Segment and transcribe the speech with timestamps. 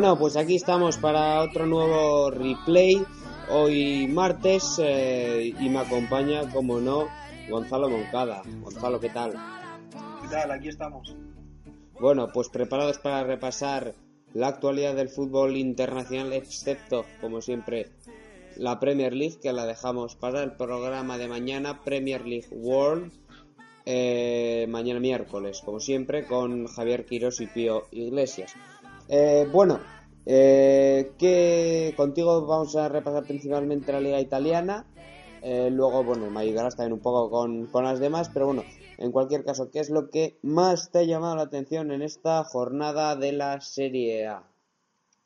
[0.00, 3.04] Bueno, pues aquí estamos para otro nuevo replay.
[3.50, 7.06] Hoy martes eh, y me acompaña, como no,
[7.50, 8.42] Gonzalo Moncada.
[8.62, 9.34] Gonzalo, ¿qué tal?
[10.22, 10.52] ¿Qué tal?
[10.52, 11.14] Aquí estamos.
[12.00, 13.92] Bueno, pues preparados para repasar
[14.32, 17.90] la actualidad del fútbol internacional, excepto, como siempre,
[18.56, 23.12] la Premier League, que la dejamos para el programa de mañana, Premier League World,
[23.84, 28.56] eh, mañana miércoles, como siempre, con Javier Quirós y Pío Iglesias.
[29.12, 29.80] Eh, bueno,
[30.26, 34.86] eh, que contigo vamos a repasar principalmente la liga italiana,
[35.42, 38.64] eh, luego, bueno, me ayudarás también un poco con, con las demás, pero bueno,
[38.98, 42.44] en cualquier caso, ¿qué es lo que más te ha llamado la atención en esta
[42.44, 44.44] jornada de la Serie A?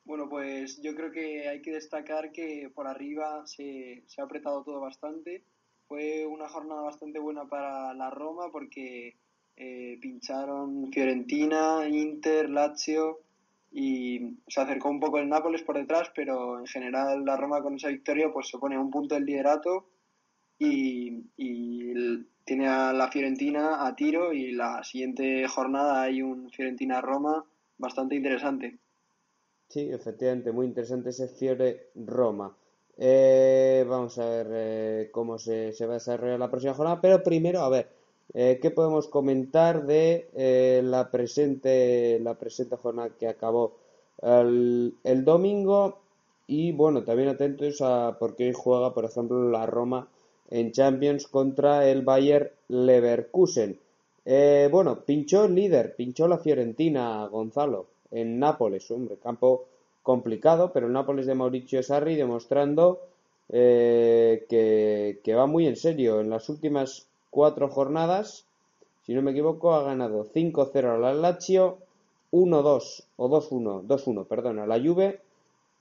[0.04, 4.62] Bueno, pues yo creo que hay que destacar que por arriba se, se ha apretado
[4.62, 5.42] todo bastante.
[5.88, 9.16] Fue una jornada bastante buena para la Roma porque
[9.56, 13.23] eh, pincharon Fiorentina, Inter, Lazio
[13.76, 17.74] y se acercó un poco el Nápoles por detrás, pero en general la Roma con
[17.74, 19.88] esa victoria pues se pone un punto del liderato
[20.56, 21.92] y, y
[22.44, 27.44] tiene a la Fiorentina a tiro y la siguiente jornada hay un Fiorentina-Roma
[27.76, 28.78] bastante interesante.
[29.68, 32.56] Sí, efectivamente, muy interesante ese Fiore Roma.
[32.96, 37.24] Eh, vamos a ver eh, cómo se, se va a desarrollar la próxima jornada, pero
[37.24, 37.88] primero, a ver,
[38.34, 43.76] eh, ¿qué podemos comentar de eh, la presente, la presente jornada que acabó
[44.22, 45.98] el, el domingo?
[46.46, 50.08] Y bueno, también atentos a porque hoy juega, por ejemplo, la Roma
[50.50, 53.78] en Champions contra el Bayer Leverkusen.
[54.26, 59.66] Eh, bueno, pinchó el líder, pinchó la Fiorentina, Gonzalo, en Nápoles, hombre, campo
[60.02, 63.00] complicado, pero el Nápoles de Mauricio Sarri demostrando
[63.48, 66.20] eh, que, que va muy en serio.
[66.20, 68.46] En las últimas cuatro jornadas,
[69.02, 71.78] si no me equivoco, ha ganado 5-0 a la Lazio,
[72.30, 75.20] 1-2 o 2-1, 2-1, perdón, a la Juve,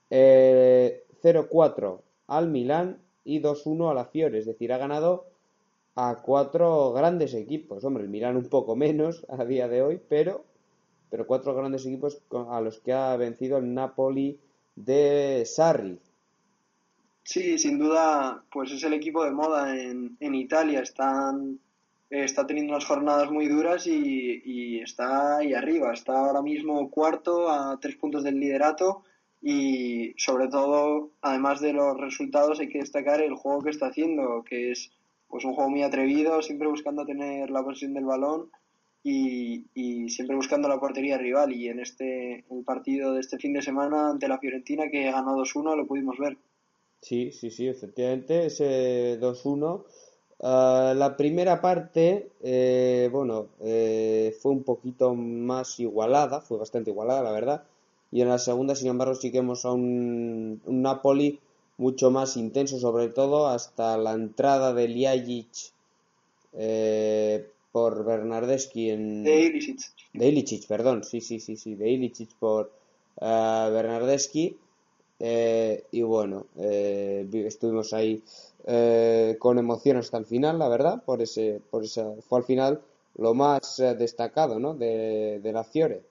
[0.10, 5.26] eh, 0-4 al Milán y 2-1 a la Fiore, es decir, ha ganado
[5.94, 7.84] a cuatro grandes equipos.
[7.84, 10.44] Hombre, el Milán un poco menos a día de hoy, pero,
[11.12, 14.40] pero cuatro grandes equipos a los que ha vencido el Napoli
[14.76, 16.00] de Sarri.
[17.24, 20.82] Sí, sin duda, pues es el equipo de moda en, en Italia.
[20.82, 21.60] Están,
[22.10, 25.94] está teniendo unas jornadas muy duras y, y está ahí arriba.
[25.94, 29.04] Está ahora mismo cuarto a tres puntos del liderato
[29.42, 34.44] y sobre todo, además de los resultados, hay que destacar el juego que está haciendo,
[34.44, 34.92] que es
[35.28, 38.50] pues un juego muy atrevido, siempre buscando tener la posesión del balón
[39.04, 41.54] y, y siempre buscando la portería rival.
[41.54, 45.36] Y en este el partido de este fin de semana ante la Fiorentina, que ganó
[45.38, 46.38] 2-1, lo pudimos ver.
[47.04, 49.84] Sí, sí, sí, efectivamente, ese 2-1.
[50.42, 57.22] Ah, la primera parte, eh, bueno, eh, fue un poquito más igualada, fue bastante igualada,
[57.22, 57.64] la verdad.
[58.12, 61.40] Y en la segunda, sin embargo, sí que vemos a un, un Napoli
[61.78, 65.74] mucho más intenso, sobre todo hasta la entrada de Ljajic
[66.54, 69.24] eh, por Bernardeschi en...
[69.24, 69.80] De Ilicic.
[70.14, 72.72] De Ilicic, perdón, sí, sí, sí, sí, de Ilicic por
[73.20, 74.58] eh, Bernardeschi.
[75.26, 78.22] Eh, y bueno, eh, vi- estuvimos ahí
[78.66, 82.82] eh, con emoción hasta el final, la verdad, por ese, por esa, fue al final
[83.18, 84.74] lo más eh, destacado, ¿no?
[84.74, 86.02] De, de la Fiore.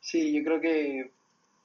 [0.00, 1.10] Sí, yo creo que,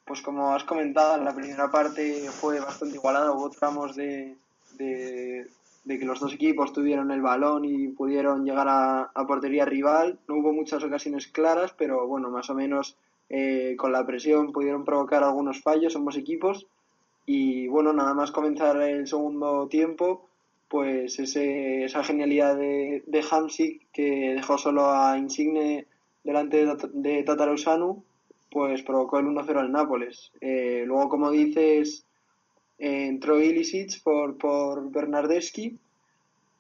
[0.06, 3.32] pues como has comentado, en la primera parte fue bastante igualada.
[3.34, 4.38] Hubo tramos de,
[4.78, 5.48] de,
[5.86, 10.20] de que los dos equipos tuvieron el balón y pudieron llegar a, a portería rival.
[10.28, 12.98] No hubo muchas ocasiones claras, pero bueno, más o menos
[13.34, 16.68] eh, con la presión pudieron provocar algunos fallos ambos equipos.
[17.26, 20.28] Y bueno, nada más comenzar el segundo tiempo,
[20.68, 25.86] pues ese, esa genialidad de, de Hamsik que dejó solo a Insigne
[26.26, 28.04] delante de, de Tatarusanu,
[28.50, 30.34] pues provocó el 1-0 al Nápoles.
[30.42, 32.06] Eh, luego, como dices,
[32.80, 35.80] eh, entró Ilicic por, por Bernardeschi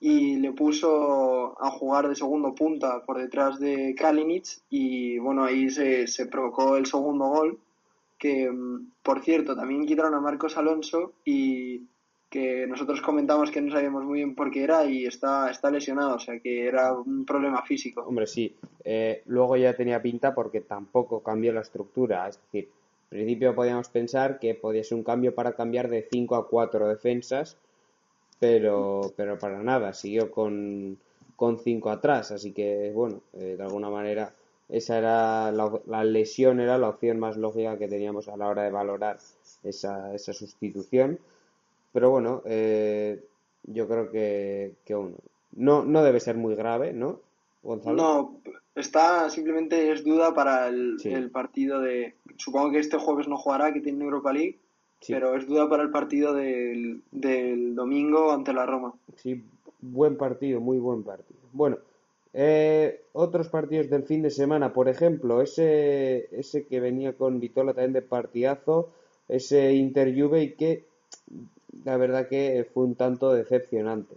[0.02, 5.70] y le puso a jugar de segundo punta por detrás de Kalinic y bueno, ahí
[5.70, 7.60] se, se provocó el segundo gol
[8.18, 11.84] que, mm, por cierto, también quitaron a Marcos Alonso y
[12.32, 16.16] que nosotros comentamos que no sabíamos muy bien por qué era y está, está lesionado,
[16.16, 18.02] o sea que era un problema físico.
[18.02, 22.70] Hombre, sí, eh, luego ya tenía pinta porque tampoco cambió la estructura, es decir,
[23.12, 26.88] al principio podíamos pensar que podía ser un cambio para cambiar de 5 a 4
[26.88, 27.58] defensas,
[28.42, 30.98] pero, pero para nada, siguió con,
[31.36, 34.34] con 5 atrás, así que bueno, eh, de alguna manera
[34.68, 38.64] esa era la, la lesión era la opción más lógica que teníamos a la hora
[38.64, 39.18] de valorar
[39.64, 41.20] esa, esa sustitución.
[41.94, 43.24] pero bueno, eh,
[43.64, 45.16] yo creo que, que uno.
[45.54, 47.20] No, no debe ser muy grave, ¿no,
[47.62, 47.96] Gonzalo?
[47.96, 48.42] No,
[48.74, 51.10] está simplemente es duda para el, Sí.
[51.14, 52.16] el partido de.
[52.38, 54.58] Supongo que este jueves no jugará, que tiene Europa League,
[55.02, 55.14] Sí.
[55.14, 58.94] pero es duda para el partido del, del domingo ante la Roma.
[59.18, 59.44] Sí,
[59.82, 61.40] buen partido, muy buen partido.
[61.54, 61.78] Bueno,
[62.34, 67.74] eh, otros partidos del fin de semana, por ejemplo, ese, ese que venía con Vitola
[67.74, 68.90] también de partidazo,
[69.28, 70.86] ese Inter Juve y que
[71.84, 74.16] la verdad que fue un tanto decepcionante.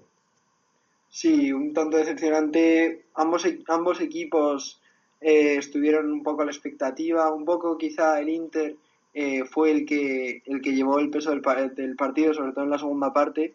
[1.09, 3.05] Sí, un tanto decepcionante.
[3.15, 4.81] Ambos, e- ambos equipos
[5.21, 8.77] eh, estuvieron un poco a la expectativa, un poco quizá el Inter
[9.15, 11.43] eh, fue el que, el que llevó el peso del,
[11.75, 13.55] del partido, sobre todo en la segunda parte,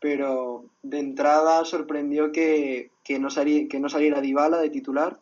[0.00, 5.18] pero de entrada sorprendió que, que, no, sali- que no saliera Dybala de titular.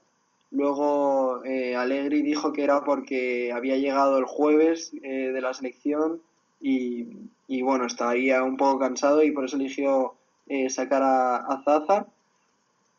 [0.53, 6.21] Luego eh, Allegri dijo que era porque había llegado el jueves eh, de la selección
[6.61, 7.07] y,
[7.47, 10.15] y bueno, estaría un poco cansado y por eso eligió
[10.49, 12.07] eh, sacar a, a Zaza.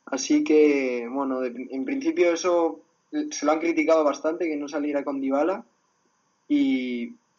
[0.06, 2.82] Así que, bueno, en principio eso
[3.32, 5.64] se lo han criticado bastante, que no saliera con Dybala.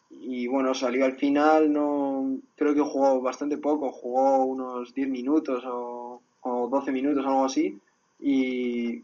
[0.09, 5.63] Y, bueno, salió al final, no creo que jugó bastante poco, jugó unos 10 minutos
[5.65, 7.77] o, o 12 minutos, algo así.
[8.19, 9.03] Y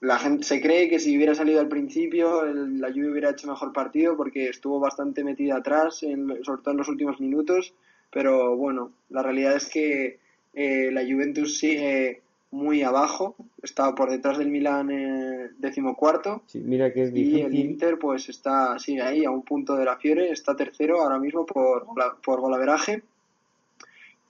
[0.00, 3.46] la gente se cree que si hubiera salido al principio, el- la Juve hubiera hecho
[3.48, 7.74] mejor partido porque estuvo bastante metida atrás, en- sobre todo en los últimos minutos.
[8.10, 10.18] Pero bueno, la realidad es que
[10.54, 12.20] eh, la Juventus sigue
[12.52, 17.54] muy abajo, está por detrás del Milan eh, decimocuarto Sí, mira que es y el.
[17.54, 21.44] Inter pues está sigue ahí a un punto de la Fiore, está tercero ahora mismo
[21.46, 21.86] por,
[22.24, 23.02] por golaveraje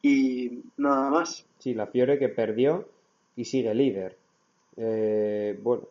[0.02, 1.44] y nada más.
[1.58, 2.88] Sí, la Fiore que perdió
[3.36, 4.16] y sigue líder.
[4.76, 5.82] Eh, bueno,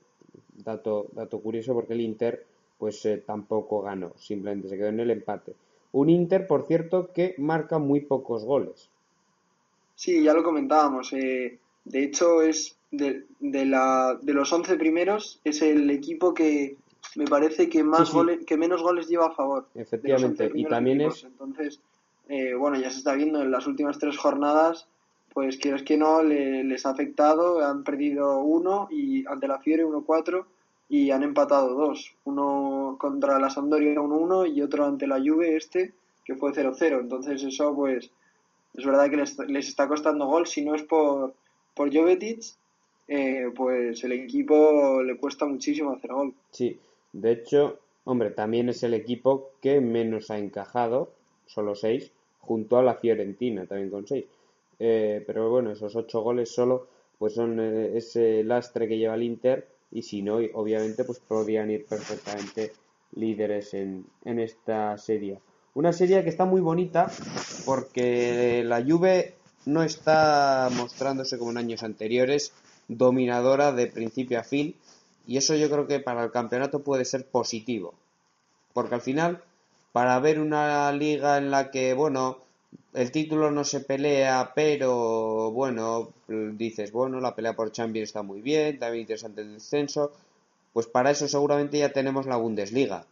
[0.63, 2.45] dato, dato curioso porque el Inter
[2.77, 5.53] pues eh, tampoco ganó, simplemente se quedó en el empate.
[5.91, 8.89] Un Inter, por cierto, que marca muy pocos goles.
[9.95, 11.11] Sí, ya lo comentábamos.
[11.13, 16.77] eh, de hecho, es de, de, la, de los 11 primeros, es el equipo que
[17.15, 18.13] me parece que más Sí, sí.
[18.13, 19.67] goles, que menos goles lleva a favor.
[19.75, 21.17] Efectivamente, 11 y también equipos.
[21.19, 21.79] es Entonces,
[22.29, 24.87] eh, bueno, ya se está viendo en las últimas tres jornadas,
[25.33, 27.59] pues quieres que no, le- les ha afectado.
[27.65, 30.45] Han perdido uno y ante la Fiore 1-4
[30.89, 32.13] y han empatado dos.
[32.25, 35.93] Uno contra la Sampdoria 1-1 y otro ante la Juve este,
[36.25, 36.99] que fue 0-0.
[36.99, 38.11] Entonces eso, pues,
[38.73, 40.45] es verdad que les, les está costando gol.
[40.47, 41.33] Si no es por,
[41.73, 42.43] por Jovetic,
[43.07, 46.33] eh, pues el equipo le cuesta muchísimo hacer gol.
[46.51, 46.79] Sí,
[47.13, 51.11] de hecho, hombre, también es el equipo que menos ha encajado,
[51.45, 54.25] solo seis, junto a la Fiorentina, también con seis.
[54.79, 56.87] Eh, pero bueno, esos ocho goles solo,
[57.19, 61.69] pues son eh, ese lastre que lleva el Inter, y si no, obviamente, pues podrían
[61.69, 62.71] ir perfectamente
[63.15, 65.39] líderes en, en esta serie.
[65.73, 67.11] Una serie que está muy bonita
[67.65, 72.53] porque la Juve no está mostrándose como en años anteriores,
[72.87, 74.75] dominadora de principio a fin,
[75.27, 77.93] y eso yo creo que para el campeonato puede ser positivo.
[78.73, 79.43] Porque al final,
[79.91, 82.39] para ver una liga en la que, bueno,
[82.93, 88.41] el título no se pelea, pero bueno, dices, bueno, la pelea por Champions está muy
[88.41, 90.11] bien, también interesante el descenso,
[90.73, 93.05] pues para eso seguramente ya tenemos la Bundesliga.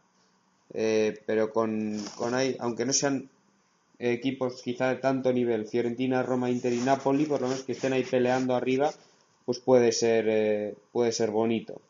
[0.74, 3.30] Eh, pero con, con ahí, aunque no sean
[4.00, 7.94] equipos quizá de tanto nivel, Fiorentina, Roma, Inter y Napoli, por lo menos que estén
[7.94, 8.90] ahí peleando arriba,
[9.46, 11.82] pues puede ser, eh, puede ser bonito.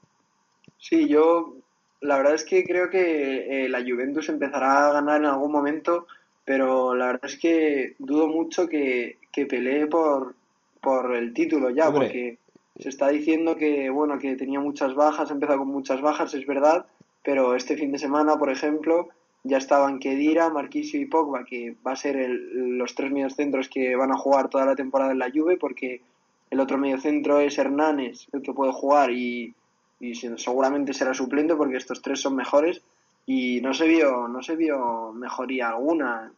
[0.77, 1.55] Sí, yo
[2.01, 6.07] la verdad es que creo que eh, la Juventus empezará a ganar en algún momento,
[6.43, 10.35] pero la verdad es que dudo mucho que, que pelee por,
[10.81, 12.07] por el título ya, Hombre.
[12.07, 12.37] porque
[12.79, 16.47] se está diciendo que, bueno, que tenía muchas bajas, ha empezado con muchas bajas, es
[16.47, 16.85] verdad,
[17.23, 19.09] pero este fin de semana, por ejemplo,
[19.43, 23.95] ya estaban Kedira, Marquisio y Pogba, que va a ser el- los tres mediocentros que
[23.95, 26.01] van a jugar toda la temporada en la Juve, porque
[26.49, 29.53] el otro mediocentro es Hernández, el que puede jugar y,
[29.99, 32.81] y se- seguramente será suplente porque estos tres son mejores.
[33.25, 36.31] Y no se vio no se vio mejoría alguna.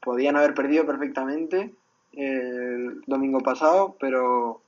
[0.00, 1.72] Podían haber perdido perfectamente
[2.12, 4.60] el domingo pasado pero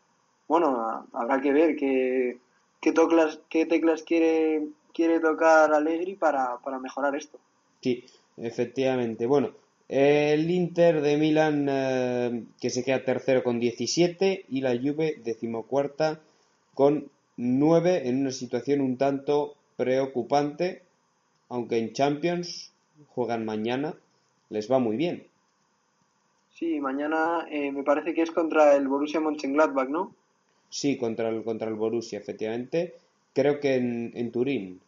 [0.49, 2.39] bueno habrá que ver qué,
[2.81, 7.39] qué teclas qué teclas quiere quiere tocar Allegri para, para mejorar esto
[7.81, 8.05] Sí,
[8.37, 9.27] efectivamente.
[9.27, 9.53] Bueno,
[9.89, 16.21] el Inter de Milán eh, que se queda tercero con 17 y la Juve decimocuarta
[16.75, 20.83] con 9 en una situación un tanto preocupante,
[21.49, 22.73] aunque en Champions
[23.09, 23.95] juegan mañana,
[24.51, 25.27] les va muy bien.
[26.51, 30.15] sí mañana eh, me parece que es contra el Borussia Mönchengladbach ¿no?
[30.69, 32.95] Sí, contra el, contra el Borussia, efectivamente.
[33.33, 34.81] Creo que en, en Turín.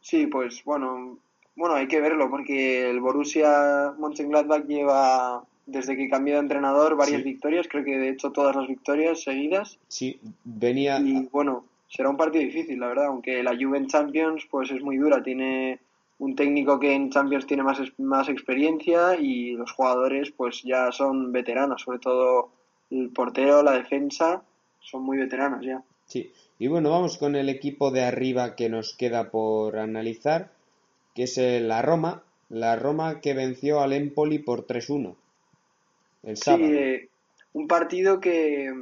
[0.00, 1.18] Sí, pues bueno,
[1.56, 7.18] Bueno, hay que verlo porque el Borussia Mönchengladbach lleva desde que cambió de entrenador varias
[7.22, 7.24] Sí.
[7.28, 9.78] victorias, creo que de hecho todas las victorias seguidas.
[9.88, 10.98] Sí, venía...
[11.00, 14.82] y bueno, será un partido difícil, la verdad, aunque la Juve en Champions pues es
[14.82, 15.78] muy dura, tiene
[16.18, 21.30] un técnico que en Champions tiene más, más experiencia y los jugadores pues ya son
[21.32, 22.50] veteranos, sobre todo
[22.90, 24.42] el portero, la defensa,
[24.80, 25.82] son muy veteranos ya.
[26.06, 30.50] Sí, y bueno, vamos con el equipo de arriba que nos queda por analizar,
[31.14, 35.16] que es eh, la Roma, la Roma que venció al Empoli por 3-1
[36.22, 36.72] el Sí, sábado.
[36.74, 37.08] eh,
[37.52, 38.72] un partido que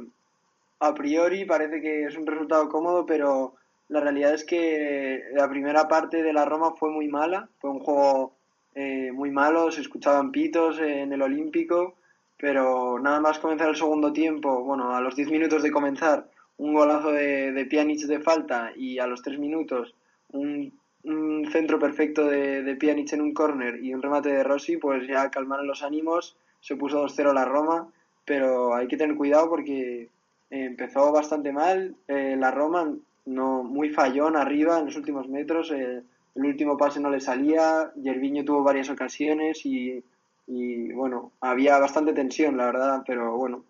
[0.79, 3.55] a priori parece que es un resultado cómodo, pero
[3.89, 7.79] la realidad es que la primera parte de la Roma fue muy mala, fue un
[7.79, 8.33] juego
[8.75, 11.95] eh, muy malo, se escuchaban pitos en el Olímpico,
[12.37, 16.73] pero nada más comenzar el segundo tiempo, bueno, a los 10 minutos de comenzar, un
[16.73, 19.95] golazo de, de Pjanic de falta y a los 3 minutos
[20.31, 20.73] un,
[21.13, 25.07] un centro perfecto de, de Pjanic en un córner y un remate de Rossi, pues
[25.07, 27.91] ya calmaron los ánimos, se puso 2-0 la Roma,
[28.25, 30.09] pero hay que tener cuidado porque
[30.49, 32.93] empezó bastante mal, eh, la Roma
[33.25, 36.03] no muy fallón arriba en los últimos metros, el
[36.35, 40.03] último pase no le salía, Yerviño tuvo varias ocasiones y,
[40.47, 43.63] y bueno, había bastante tensión, la verdad, pero bueno,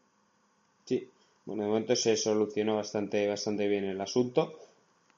[0.89, 1.07] Sí,
[1.45, 4.57] bueno, de momento se solucionó bastante, bastante bien el asunto.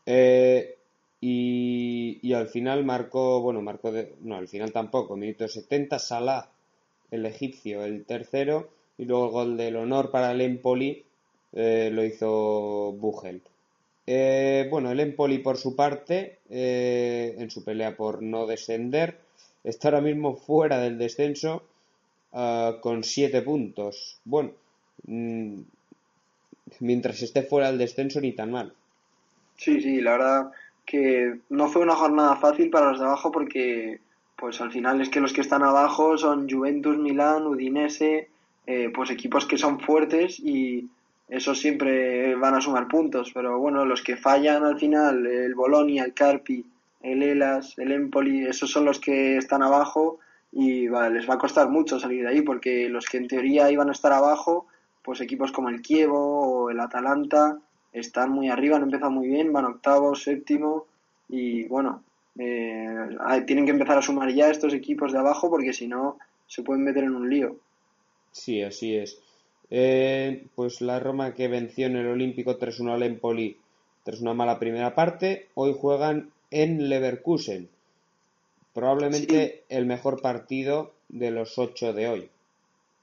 [0.05, 0.75] Eh,
[1.21, 6.49] y, al final marcó, bueno, marcó, de- no, al final tampoco, minuto 70, Salah,
[7.11, 11.05] el egipcio, el tercero, y luego el gol del honor para el Empoli
[11.53, 13.41] eh, lo hizo Bugel.
[14.07, 19.19] Eh, bueno, el Empoli por su parte, eh, en su pelea por no descender,
[19.63, 21.63] está ahora mismo fuera del descenso
[22.33, 24.19] ah, con siete puntos.
[24.25, 24.51] Bueno,
[25.07, 25.61] mm,
[26.79, 28.73] mientras esté fuera del descenso ni tan mal.
[29.55, 30.51] Sí, sí, la verdad
[30.85, 33.99] que no fue una jornada fácil para los de abajo porque
[34.35, 38.29] pues al final es que los que están abajo son Juventus, Milán, Udinese,
[38.65, 40.89] eh, pues equipos que son fuertes y
[41.27, 46.03] esos siempre van a sumar puntos, pero bueno, los que fallan al final, el Bolonia,
[46.03, 46.65] el Carpi,
[47.01, 50.19] el Elas, el Empoli, esos son los que están abajo
[50.51, 53.71] y va, les va a costar mucho salir de ahí porque los que en teoría
[53.71, 54.67] iban a estar abajo,
[55.03, 57.57] pues equipos como el Kievo o el Atalanta
[57.93, 60.85] están muy arriba, han empezado muy bien, van octavo, séptimo
[61.29, 62.03] y bueno,
[62.37, 63.09] eh,
[63.45, 66.17] tienen que empezar a sumar ya estos equipos de abajo porque si no
[66.47, 67.55] se pueden meter en un lío.
[68.31, 69.19] Sí, así es.
[69.69, 73.57] Eh, pues la Roma que venció en el Olímpico 3-1 al Empoli
[74.03, 77.69] tras una mala primera parte, hoy juegan en Leverkusen.
[78.73, 82.29] Probablemente el mejor partido de los ocho de hoy.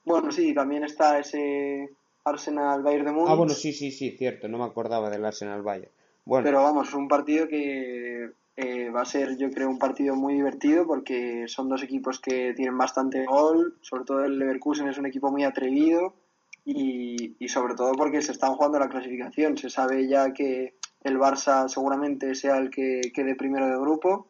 [0.05, 1.91] Bueno, sí, también está ese
[2.29, 5.63] Arsenal Bayern de Múnich, Ah, bueno, sí, sí, sí, cierto, no me acordaba del Arsenal
[5.63, 5.91] Bayern.
[6.25, 10.15] Bueno, pero vamos, es un partido que eh, va a ser, yo creo, un partido
[10.15, 14.99] muy divertido porque son dos equipos que tienen bastante gol, sobre todo el Leverkusen es
[14.99, 16.15] un equipo muy atrevido
[16.65, 19.57] y, y sobre todo porque se están jugando la clasificación.
[19.57, 24.27] Se sabe ya que el Barça seguramente sea el que quede primero de grupo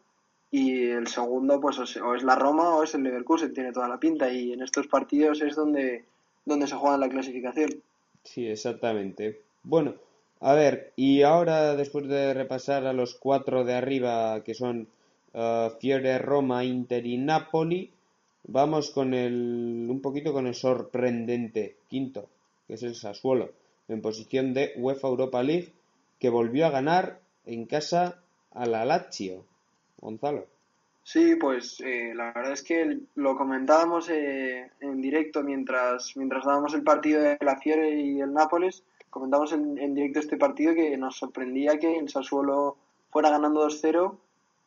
[0.51, 3.99] y el segundo pues o es la Roma o es el Leverkusen, tiene toda la
[3.99, 6.05] pinta y en estos partidos es donde,
[6.45, 7.83] donde se juega la clasificación.
[8.23, 9.43] Sí, exactamente.
[9.63, 9.95] Bueno,
[10.41, 14.89] a ver, y ahora después de repasar a los cuatro de arriba, que son
[15.35, 17.91] eh, Fiore, Roma, Inter y Napoli,
[18.45, 22.29] vamos con el, un poquito con el sorprendente quinto,
[22.67, 23.51] que es el Sassuolo,
[23.89, 25.73] en posición de UEFA Europa League,
[26.21, 28.21] que volvió a ganar en casa
[28.53, 29.45] a la Lazio.
[30.01, 30.47] Gonzalo.
[31.11, 36.75] Sí, pues eh, la verdad es que lo comentábamos eh, en directo mientras, mientras dábamos
[36.75, 38.85] el partido de la y el Nápoles.
[39.09, 42.77] Comentamos en, en directo este partido que nos sorprendía que el Sassuolo
[43.09, 44.19] fuera ganando 2-0.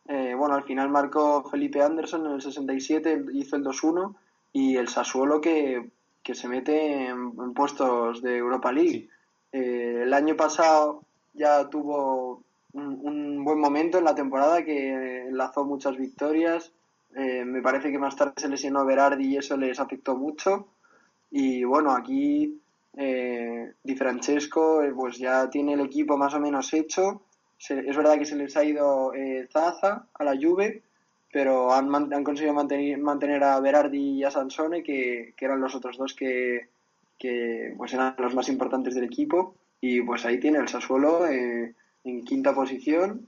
[0.08, 4.16] Eh, bueno, al final marcó Felipe Anderson en el 67, hizo el 2-1
[4.52, 5.92] y el Sassuolo que,
[6.24, 8.90] que se mete en, en puestos de Europa League.
[8.90, 9.10] Sí.
[9.52, 11.04] Eh, el año pasado
[11.36, 12.42] ya tuvo
[12.74, 16.72] un, buen momento en la temporada que enlazó muchas victorias.
[17.16, 20.68] Eh, me parece que más tarde se lesionó Berardi y eso les afectó mucho.
[21.30, 22.60] Y bueno, aquí
[22.98, 27.24] eh, Di Francesco eh, pues ya tiene el equipo más o menos hecho.
[27.60, 29.12] Es verdad que se les ha ido
[29.52, 30.82] Zaza a la Juve,
[31.32, 35.76] pero han, han conseguido mantener, mantener a Berardi y a Sansone, que, que eran los
[35.76, 36.70] otros dos que,
[37.20, 39.54] que pues eran los más importantes del equipo.
[39.80, 41.28] Y pues ahí tiene el Sassuolo
[42.04, 43.28] en quinta posición.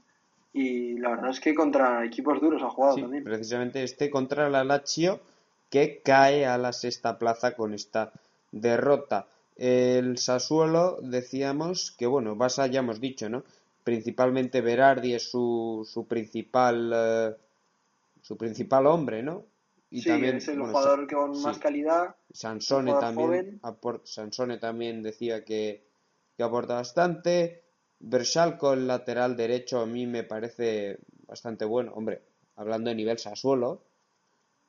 [0.52, 3.24] Y la verdad es que contra equipos duros ha jugado Sí, también.
[3.24, 5.20] precisamente este contra la Lazio
[5.68, 8.12] que cae a la sexta plaza con esta
[8.52, 9.26] derrota.
[9.56, 13.42] El Sassuolo, decíamos que, bueno, Basa ya hemos dicho, ¿no?
[13.82, 17.34] Principalmente Berardi es su, su principal, eh,
[18.22, 19.44] su principal hombre, ¿no?
[19.90, 22.14] Y sí, también, es el jugador con más calidad.
[22.32, 23.60] Sansone también,
[24.04, 25.84] Sansone también decía que,
[26.36, 27.63] que aporta bastante.
[28.06, 31.92] Bersalco, el lateral derecho, a mí me parece bastante bueno.
[31.94, 32.20] Hombre,
[32.56, 33.82] hablando de nivel Sassuolo.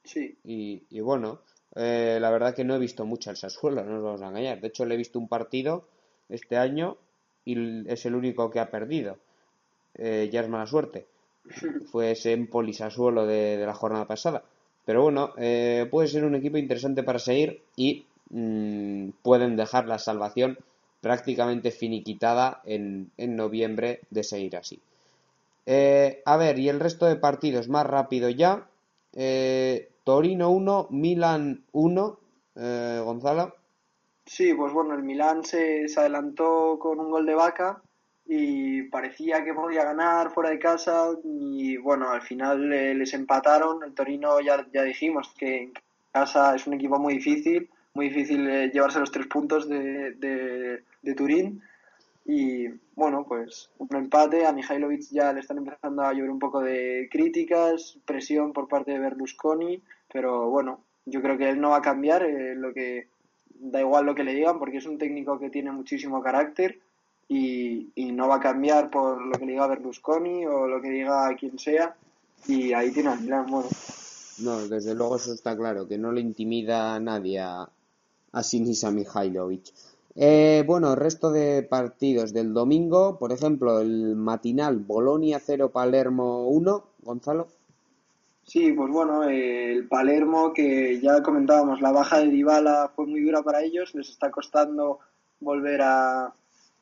[0.03, 0.37] Sí.
[0.43, 1.41] Y, y bueno,
[1.75, 4.61] eh, la verdad que no he visto mucho al Sassuolo, no nos vamos a engañar.
[4.61, 5.85] De hecho, le he visto un partido
[6.29, 6.97] este año
[7.43, 9.17] y es el único que ha perdido.
[9.95, 11.05] Eh, ya es mala suerte.
[11.91, 14.43] Fue ese Empoli Sassuolo de, de la jornada pasada.
[14.85, 19.99] Pero bueno, eh, puede ser un equipo interesante para seguir y mm, pueden dejar la
[19.99, 20.57] salvación
[21.05, 24.81] prácticamente finiquitada en, en noviembre de seguir así.
[25.67, 28.65] Eh, a ver, y el resto de partidos más rápido ya.
[29.13, 32.19] Eh, Torino 1, Milan 1,
[32.55, 33.55] eh, Gonzalo.
[34.25, 37.83] Sí, pues bueno, el Milan se, adelantó con un gol de vaca
[38.25, 43.83] y parecía que podía ganar fuera de casa y bueno, al final les empataron.
[43.83, 45.73] El Torino ya, ya dijimos que en
[46.11, 51.61] casa es un equipo muy difícil, muy difícil llevarse los tres puntos de, de Turín
[52.25, 54.45] y bueno, pues un empate.
[54.45, 58.91] A Mihailovic ya le están empezando a llover un poco de críticas, presión por parte
[58.91, 59.81] de Berlusconi,
[60.11, 62.23] pero bueno, yo creo que él no va a cambiar.
[62.23, 63.07] Eh, lo que
[63.47, 66.79] da igual lo que le digan, porque es un técnico que tiene muchísimo carácter
[67.27, 70.89] y, y no va a cambiar por lo que le diga Berlusconi o lo que
[70.89, 71.95] diga quien sea.
[72.47, 73.69] Y ahí tiene al Milan, bueno.
[74.39, 77.69] No, desde luego eso está claro, que no le intimida a nadie a,
[78.31, 79.71] a Sinisa Mihailovic.
[80.17, 86.83] Eh, bueno, resto de partidos del domingo, por ejemplo, el matinal Bolonia 0 Palermo 1,
[87.03, 87.47] Gonzalo.
[88.43, 93.41] Sí, pues bueno, el Palermo que ya comentábamos, la baja de Dybala fue muy dura
[93.41, 94.99] para ellos, les está costando
[95.41, 96.33] volver a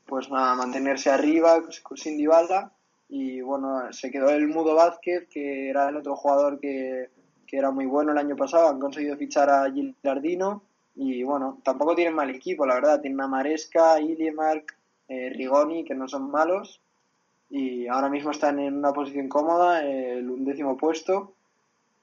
[0.05, 1.63] pues a mantenerse arriba
[1.95, 2.71] sin Dybala
[3.09, 7.09] y bueno, se quedó el Mudo Vázquez, que era el otro jugador que,
[7.47, 10.61] que era muy bueno el año pasado, han conseguido fichar a Gilardino
[10.95, 13.01] y bueno, tampoco tienen mal equipo, la verdad.
[13.01, 14.75] Tienen a Maresca, Iliemark,
[15.07, 16.81] eh, Rigoni, que no son malos.
[17.49, 21.33] Y ahora mismo están en una posición cómoda, el undécimo puesto.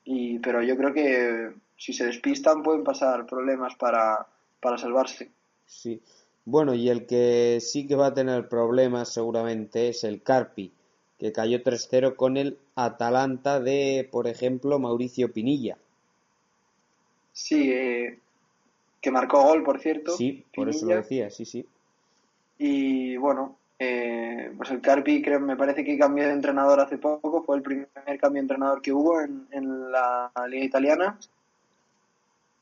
[0.04, 4.26] Y, pero yo creo que si se despistan pueden pasar problemas para,
[4.60, 5.30] para salvarse.
[5.66, 6.00] Sí.
[6.44, 10.72] Bueno, y el que sí que va a tener problemas seguramente es el Carpi,
[11.18, 15.78] que cayó 3-0 con el Atalanta de, por ejemplo, Mauricio Pinilla.
[17.32, 18.18] Sí, eh,
[19.00, 20.16] que marcó gol, por cierto.
[20.16, 21.66] Sí, por eso lo decía, sí, sí.
[22.58, 27.42] Y bueno, eh, pues el Carpi creo, me parece que cambió de entrenador hace poco,
[27.42, 27.88] fue el primer
[28.20, 31.18] cambio de entrenador que hubo en, en la liga italiana.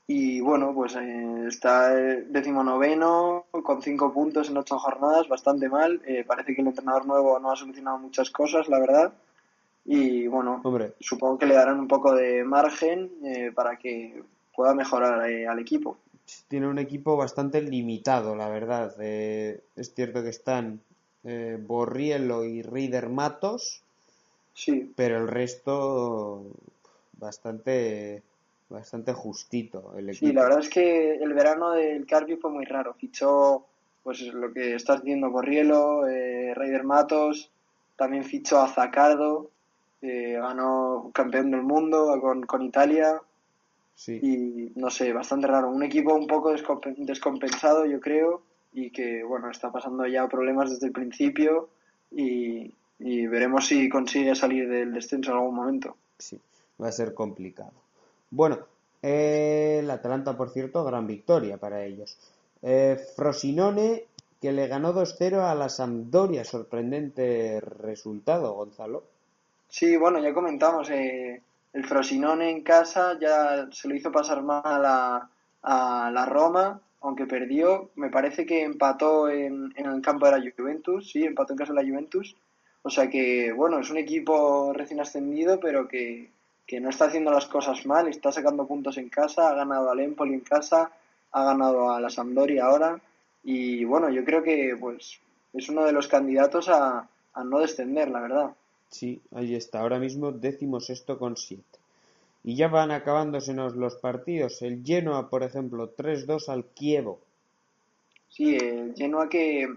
[0.07, 6.01] Y bueno, pues eh, está decimonoveno con cinco puntos en ocho jornadas, bastante mal.
[6.07, 9.13] Eh, parece que el entrenador nuevo no ha solucionado muchas cosas, la verdad.
[9.85, 10.63] Y bueno,
[11.01, 14.23] supongo que le darán un poco de margen eh, para que
[14.55, 15.99] pueda mejorar al equipo
[16.49, 18.95] tiene un equipo bastante limitado, la verdad.
[19.01, 20.81] Eh, es cierto que están
[21.25, 23.83] eh, Borriello y Rider Matos,
[24.55, 24.93] sí.
[24.97, 26.45] pero el resto
[27.19, 28.23] bastante
[28.69, 30.27] bastante justito el equipo.
[30.27, 32.95] Sí, la verdad es que el verano del Carpi fue muy raro.
[32.95, 33.65] Fichó,
[34.03, 37.51] pues lo que estás diciendo, Borriello, eh, Rider Matos,
[37.97, 39.51] también fichó a Zacardo,
[40.03, 43.21] eh, ganó campeón del mundo con, con Italia.
[44.07, 45.71] Y no sé, bastante raro.
[45.71, 50.87] Un equipo un poco descompensado, yo creo, y que, bueno, está pasando ya problemas desde
[50.87, 51.69] el principio
[52.11, 55.97] y, veremos si consigue salir del descenso en algún momento.
[56.19, 56.39] Sí,
[56.81, 57.73] va a ser complicado.
[58.31, 58.59] Bueno,
[59.03, 62.17] eh, el Atalanta, por cierto, gran victoria para ellos.
[62.63, 64.05] Eh, Frosinone,
[64.41, 66.45] que le ganó 2-0 a la Sampdoria.
[66.45, 69.05] Sorprendente resultado, Gonzalo.
[69.69, 70.89] Sí, bueno, ya comentamos.
[70.91, 75.31] Eh, el Frosinone en casa ya se lo hizo pasar mal a,
[75.63, 77.91] la Roma, aunque perdió.
[77.95, 81.73] Me parece que empató en, en, el campo de la Juventus, sí, empató en casa
[81.73, 82.37] de la Juventus.
[82.83, 86.31] O sea que, bueno, es un equipo recién ascendido, pero que,
[86.67, 90.01] que no está haciendo las cosas mal, está sacando puntos en casa, ha ganado al
[90.01, 90.91] Empoli en casa,
[91.33, 93.01] ha ganado a la Sampdoria ahora.
[93.43, 95.21] Y bueno, yo creo que pues
[95.53, 98.51] es uno de los candidatos a, a no descender, la verdad.
[98.91, 101.79] Sí, ahí está, ahora mismo décimo sexto con siete.
[102.45, 104.63] Y ya van acabándosenos los partidos.
[104.63, 107.21] El Genoa, por ejemplo, 3-2 al Kievo.
[108.31, 109.69] Sí, el Genoa que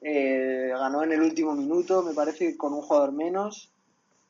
[0.00, 3.70] eh, ganó en el último minuto, me parece, con un jugador menos.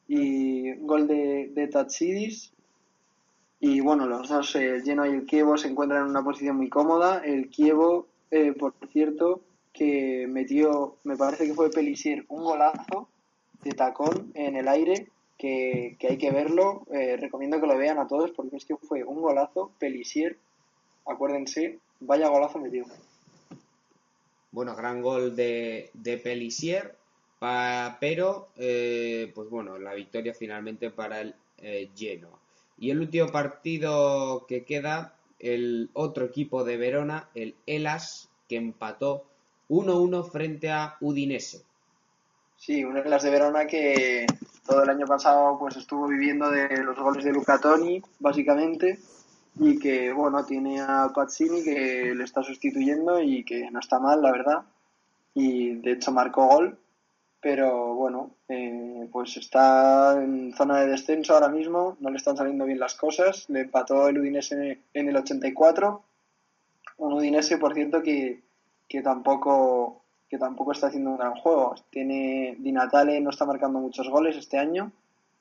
[0.08, 2.52] Y gol de, de Tatsidis.
[3.60, 6.68] Y bueno, los dos, el Genoa y el Kievo, se encuentran en una posición muy
[6.68, 7.22] cómoda.
[7.24, 13.08] El Kievo, eh, por cierto, que metió, me parece que fue Pelisier, un golazo
[13.66, 16.86] de tacón en el aire que, hay que verlo.
[16.92, 19.70] Eh, recomiendo que lo vean a todos porque es que fue un golazo.
[19.78, 20.36] Pelisier,
[21.04, 22.84] acuérdense, vaya golazo metió.
[24.52, 26.96] Bueno, gran gol de, de Pelisier,
[28.00, 32.38] pero eh, pues bueno, la victoria finalmente para el eh, Genoa.
[32.78, 39.24] Y el último partido que queda, el otro equipo de Verona, el Elas, que empató
[39.68, 41.65] 1-1 frente a Udinese.
[42.56, 44.26] Sí, un Hellas de Verona que
[44.66, 48.98] todo el año pasado pues estuvo viviendo de los goles de Luca Toni, básicamente,
[49.60, 54.22] y que bueno, tiene a Pazzini que le está sustituyendo y que no está mal,
[54.22, 54.62] la verdad,
[55.34, 56.78] y de hecho marcó gol,
[57.40, 62.64] pero bueno, eh, pues está en zona de descenso ahora mismo, no le están saliendo
[62.64, 66.02] bien las cosas, le empató el Udinese en el 84,
[66.96, 68.42] un Udinese, por cierto, que,
[68.88, 71.74] que tampoco que tampoco está haciendo un gran juego.
[71.90, 74.92] Tiene Di Natale no está marcando muchos goles este año,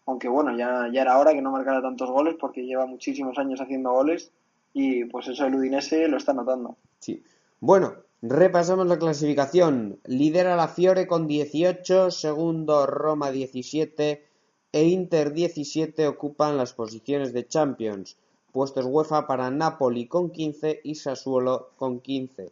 [0.06, 3.62] aunque bueno, ya, ya era hora que no marcara tantos goles porque lleva muchísimos años
[3.62, 4.32] haciendo goles
[4.74, 6.78] y pues eso el Udinese lo está notando.
[7.00, 7.24] Sí.
[7.60, 10.00] Bueno, repasamos la clasificación.
[10.06, 14.26] Lidera la Fiore con 18, segundo Roma 17
[14.72, 18.18] e Inter 17 ocupan las posiciones de Champions.
[18.52, 22.52] Puestos UEFA para Napoli con 15 y Sassuolo con 15.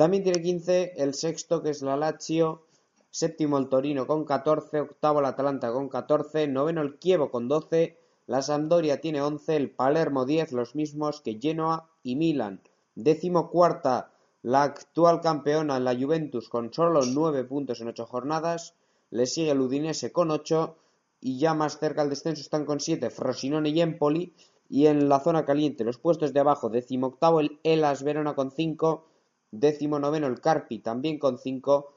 [0.00, 2.62] También tiene 15 el sexto que es la Lazio,
[3.10, 7.98] séptimo el Torino con 14, octavo el Atalanta con 14, noveno el Chievo con 12,
[8.26, 12.62] la Sampdoria tiene 11, el Palermo 10, los mismos que Genoa y Milan.
[12.94, 14.10] Décimo cuarta
[14.40, 18.76] la actual campeona, la Juventus, con solo 9 puntos en 8 jornadas.
[19.10, 20.76] Le sigue el Udinese con 8.
[21.20, 24.32] Y ya más cerca al descenso están con 7 Frosinone y Empoli.
[24.70, 28.50] Y en la zona caliente, los puestos de abajo, décimo octavo el Elas Verona con
[28.50, 29.09] 5.
[29.50, 31.92] Décimo noveno el Carpi también con 5.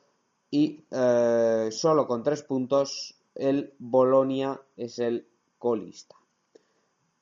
[0.51, 6.15] Y eh, solo con 3 puntos el Bolonia es el colista.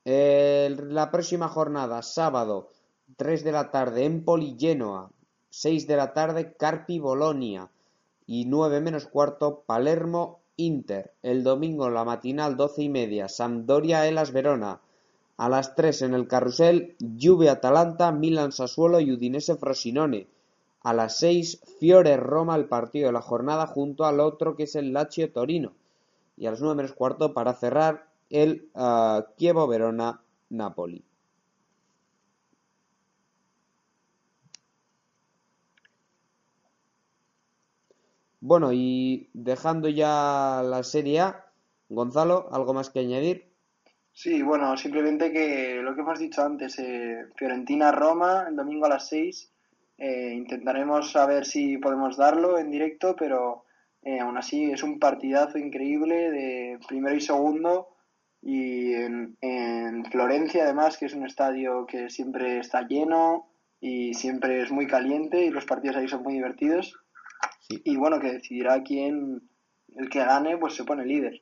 [0.04, 2.72] La próxima jornada, sábado,
[3.18, 5.12] 3 de la tarde, Empoli Genoa,
[5.50, 7.70] 6 de la tarde, Carpi Bolonia
[8.26, 11.14] y 9 menos cuarto, Palermo Inter.
[11.22, 14.82] El domingo, la matinal, 12 y media, Sampdoria Elas Verona.
[15.38, 20.28] A las 3 en el carrusel, Juve Atalanta, Milan Sassuolo y Udinese Frosinone.
[20.84, 24.76] A las 6, Fiore Roma, el partido de la jornada, junto al otro que es
[24.76, 25.74] el Lazio Torino.
[26.38, 31.04] Y a las 9 menos cuarto, para cerrar, el ah, Chievo Verona Napoli.
[38.42, 41.46] Bueno, y dejando ya la Serie A,
[41.90, 43.51] Gonzalo, ¿algo más que añadir?
[44.14, 49.08] Sí, bueno, simplemente que lo que hemos dicho antes, eh, Fiorentina-Roma, el domingo a las
[49.08, 49.52] 6,
[49.98, 53.66] eh, intentaremos saber si podemos darlo en directo, pero
[54.02, 57.90] eh, aún así es un partidazo increíble de primero y segundo
[58.42, 63.48] y en, en Florencia además, que es un estadio que siempre está lleno
[63.80, 67.02] y siempre es muy caliente y los partidos ahí son muy divertidos
[67.60, 69.50] Sí, y bueno, que decidirá quién,
[69.96, 71.42] el que gane, pues se pone líder.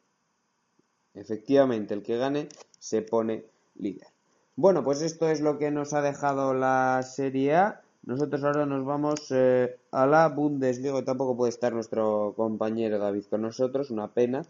[1.14, 3.46] Efectivamente, el que gane se pone
[3.76, 4.08] líder.
[4.56, 7.82] Bueno, pues esto es lo que nos ha dejado la Serie A.
[8.04, 11.04] Nosotros ahora nos vamos eh, a la Bundesliga.
[11.04, 14.46] Tampoco puede estar nuestro compañero David con nosotros, una pena.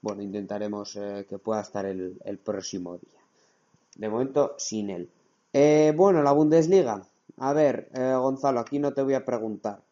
[0.00, 3.20] Bueno, intentaremos eh, que pueda estar el, el próximo día.
[3.96, 5.10] De momento, sin él.
[5.52, 7.02] Eh, bueno, la Bundesliga.
[7.38, 9.82] A ver, eh, Gonzalo, aquí no te voy a preguntar.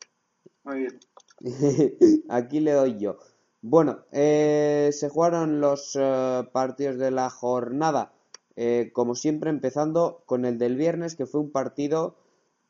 [0.65, 1.01] Muy bien.
[2.29, 3.19] Aquí le doy yo.
[3.67, 8.13] Bueno, eh, se jugaron los eh, partidos de la jornada.
[8.57, 12.15] Eh, como siempre, empezando con el del viernes, que fue un partido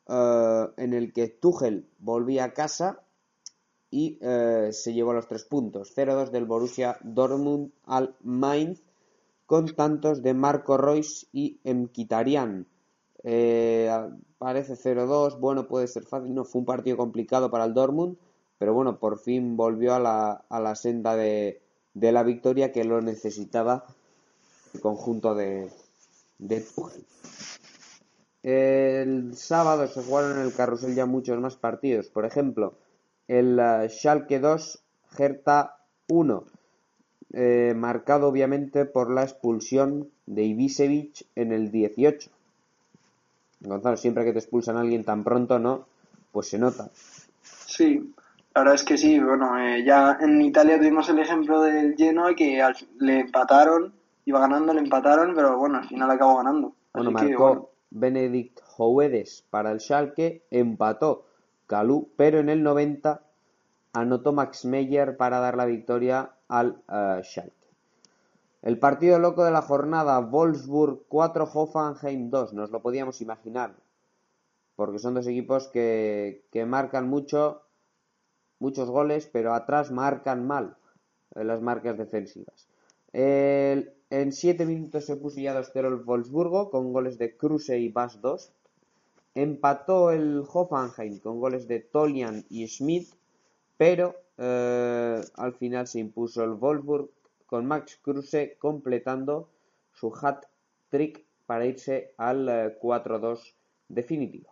[0.07, 3.01] eh, en el que Tuchel volvía a casa
[3.91, 5.93] y se llevó los tres puntos.
[5.93, 8.81] 0-2 del Borussia Dortmund al Mainz,
[9.45, 12.67] con tantos de Marco Reus y Mkhitaryan.
[13.21, 18.17] Parece 0-2, bueno, puede ser fácil, no, fue un partido complicado para el Dortmund,
[18.57, 21.61] pero bueno, por fin volvió a la, a la senda de,
[21.93, 23.85] de la victoria que lo necesitaba
[24.73, 25.69] el conjunto de,
[26.37, 26.65] de.
[28.43, 32.75] El sábado se jugaron en el carrusel ya muchos más partidos, por ejemplo,
[33.27, 34.83] el eh, Schalke 2,
[35.17, 35.77] Hertha
[36.09, 36.43] 1,
[37.33, 42.29] eh, marcado obviamente por la expulsión de Ibisevic en el 18.
[43.61, 45.87] Gonzalo, siempre que te expulsan a alguien tan pronto, ¿no?
[46.31, 46.91] Pues se nota.
[47.41, 48.13] Sí,
[48.55, 49.19] la verdad es que sí.
[49.19, 53.93] Bueno, eh, ya en Italia tuvimos el ejemplo del Genoa que al- le empataron,
[54.25, 56.73] iba ganando, le empataron, pero bueno, al final acabó ganando.
[56.93, 61.25] Bueno, Así que, marcó bueno, Benedict Jouedes para el Schalke, empató
[61.67, 63.23] Calú, pero en el 90
[63.93, 67.53] anotó Max Meyer para dar la victoria al eh, Schalke.
[68.61, 73.75] El partido loco de la jornada, Wolfsburg 4, Hoffenheim 2, nos lo podíamos imaginar,
[74.75, 77.61] porque son dos equipos que, que marcan mucho,
[78.65, 80.75] muchos goles, pero atrás marcan mal
[81.35, 82.67] eh, las marcas defensivas.
[83.13, 88.21] En 7 minutos se puso ya 2-0 el Wolfsburgo con goles de Kruse y Bas
[88.21, 88.51] 2.
[89.35, 93.07] Empató el Hoffenheim con goles de Tolian y Schmidt,
[93.77, 97.09] pero eh, al final se impuso el Wolfsburg
[97.45, 99.49] con Max Kruse completando
[99.93, 103.53] su hat-trick para irse al eh, 4-2
[103.89, 104.49] definitivo.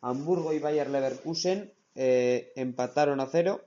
[0.00, 3.62] Hamburgo y Bayer Leverkusen eh, empataron a cero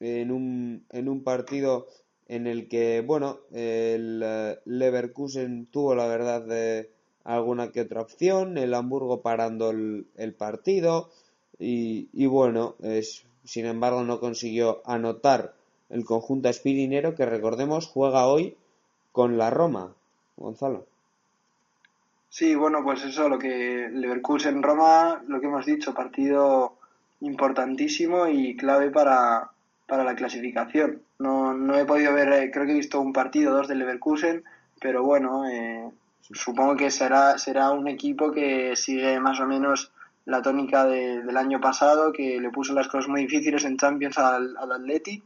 [0.00, 1.88] en un, en un partido
[2.28, 6.90] en el que, bueno, el eh, Leverkusen tuvo la verdad de
[7.24, 11.10] alguna que otra opción, el Hamburgo parando el, partido
[11.58, 15.54] y, y bueno, es, sin embargo no consiguió anotar
[15.88, 18.56] el conjunto espirinero que recordemos juega hoy
[19.12, 19.94] con la Roma,
[20.36, 20.84] Gonzalo.
[22.28, 26.74] Sí, bueno, pues eso, lo que Leverkusen Roma, lo que hemos dicho, partido
[27.20, 29.50] importantísimo y clave para,
[29.86, 31.02] para la clasificación.
[31.18, 34.44] No, no he podido ver, eh, creo que he visto un partido, dos del Leverkusen,
[34.80, 39.92] pero bueno, eh, supongo que será, será un equipo que sigue más o menos
[40.26, 44.18] la tónica de- del año pasado, que le puso las cosas muy difíciles en Champions
[44.18, 45.22] al, al Atleti,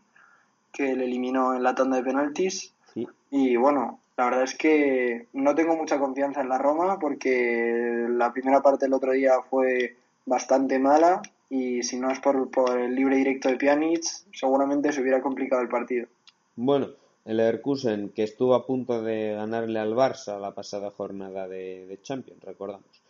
[0.73, 2.73] que le eliminó en la tanda de penaltis.
[2.93, 3.09] Sí.
[3.31, 8.33] Y bueno, la verdad es que no tengo mucha confianza en la Roma porque la
[8.33, 12.95] primera parte del otro día fue bastante mala y si no es por, por el
[12.95, 16.07] libre directo de Pjanic, seguramente se hubiera complicado el partido.
[16.55, 16.91] Bueno,
[17.25, 22.43] el Leverkusen que estuvo a punto de ganarle al Barça la pasada jornada de, Champions,
[22.43, 23.03] recordamos.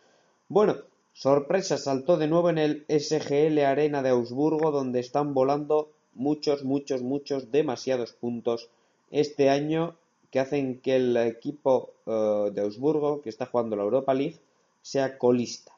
[0.49, 0.75] Bueno,
[1.13, 7.01] sorpresa saltó de nuevo en el SGL Arena de Augsburgo, donde están volando muchos, muchos,
[7.03, 8.69] muchos, demasiados puntos
[9.11, 9.95] este año
[10.29, 14.39] que hacen que el equipo eh, de Augsburgo, que está jugando la Europa League,
[14.81, 15.73] sea colista.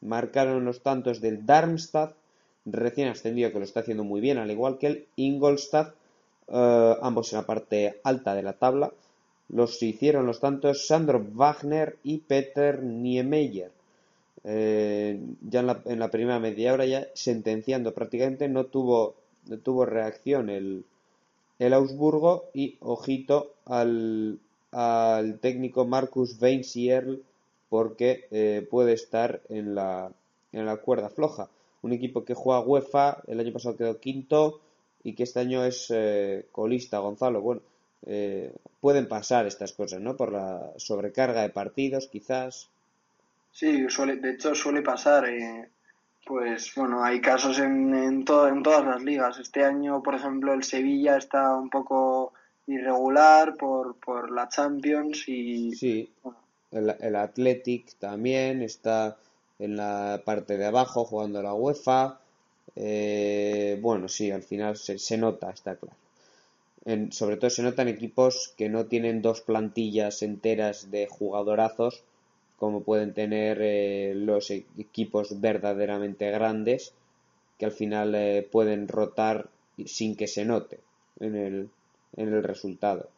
[0.00, 2.14] Marcaron los tantos del Darmstadt,
[2.64, 5.94] recién ascendido que lo está haciendo muy bien, al igual que el Ingolstadt,
[6.48, 8.92] eh, ambos en la parte alta de la tabla.
[9.48, 13.72] Los hicieron los tantos Sandro Wagner y Peter Niemeyer.
[14.44, 19.14] Eh, ya en la, en la primera media hora, ya sentenciando prácticamente, no tuvo,
[19.48, 20.84] no tuvo reacción el,
[21.58, 24.38] el Augsburgo y ojito al,
[24.72, 27.22] al técnico Marcus Weinzierl
[27.70, 30.12] porque eh, puede estar en la,
[30.52, 31.48] en la cuerda floja.
[31.82, 34.60] Un equipo que juega UEFA, el año pasado quedó quinto
[35.04, 37.40] y que este año es eh, colista, Gonzalo.
[37.40, 37.62] Bueno,
[38.06, 40.16] eh, pueden pasar estas cosas, ¿no?
[40.16, 42.68] Por la sobrecarga de partidos, quizás.
[43.52, 45.28] Sí, suele, de hecho suele pasar.
[45.28, 45.70] eh,
[46.26, 49.38] pues bueno, hay casos en, en, to- en todas las ligas.
[49.38, 52.34] Este año, por ejemplo, el Sevilla está un poco
[52.66, 56.12] irregular por, por la Champions y Sí,
[56.72, 59.18] el, el Athletic también está
[59.58, 62.20] en la parte de abajo jugando la UEFA.
[62.76, 65.96] Eh, bueno, sí, al final se, se nota, está claro.
[66.84, 72.02] En- sobre todo se notan equipos que no tienen dos plantillas enteras de jugadorazos
[72.58, 76.92] como pueden tener eh, los e- equipos verdaderamente grandes
[77.58, 79.48] que al final eh, pueden rotar
[79.86, 80.80] sin que se note
[81.20, 81.70] en el,
[82.16, 83.08] en el resultado.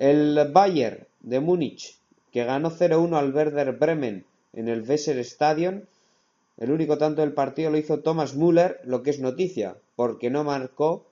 [0.00, 1.98] El Bayern de Múnich,
[2.32, 5.86] que ganó 0-1 al Werder Bremen en el Weser Stadion,
[6.56, 10.42] el único tanto del partido lo hizo Thomas Müller, lo que es noticia, porque no
[10.42, 11.04] marcó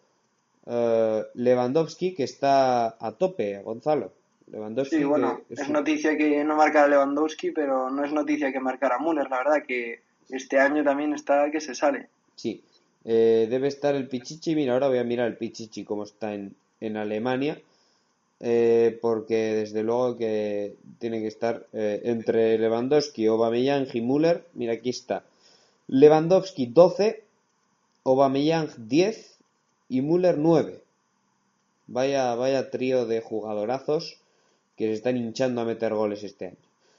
[0.66, 4.12] eh, Lewandowski, que está a tope, Gonzalo.
[4.50, 8.60] Lewandowski, Sí, bueno, es un- noticia que no marcara Lewandowski, pero no es noticia que
[8.60, 12.08] marcara Müller, la verdad que este año también está que se sale.
[12.36, 12.62] Sí,
[13.04, 14.54] eh, debe estar el Pichichi.
[14.54, 17.60] Mira, ahora voy a mirar el Pichichi cómo está en, en Alemania,
[18.40, 24.44] eh, porque desde luego que tiene que estar eh, entre Lewandowski, Aubameyang y Müller.
[24.54, 25.24] Mira, aquí está.
[25.88, 27.24] Lewandowski 12,
[28.04, 29.38] Aubameyang 10
[29.88, 30.80] y Müller 9.
[31.88, 34.20] Vaya, vaya trío de jugadorazos
[34.76, 36.56] que se están hinchando a meter goles este año.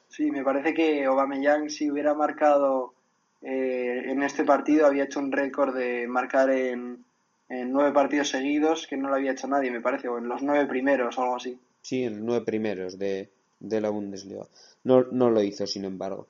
[0.10, 2.94] Sí, me parece que Aubameyang si hubiera marcado
[3.42, 7.06] eh, en este partido había hecho un récord de marcar en,
[7.50, 10.42] en nueve partidos seguidos que no lo había hecho nadie, me parece, o en los
[10.42, 11.58] nueve primeros o algo así.
[11.82, 14.48] Sí, en los nueve primeros de, de la Bundesliga.
[14.84, 16.28] No, no lo hizo, sin embargo.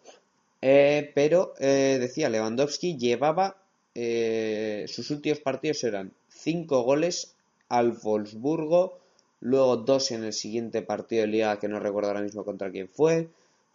[0.62, 3.58] Eh, pero, eh, decía, Lewandowski llevaba
[3.96, 7.36] eh, sus últimos partidos eran cinco goles
[7.68, 8.98] al Wolfsburgo,
[9.42, 12.88] luego dos en el siguiente partido de liga que no recuerdo ahora mismo contra quién
[12.88, 13.28] fue.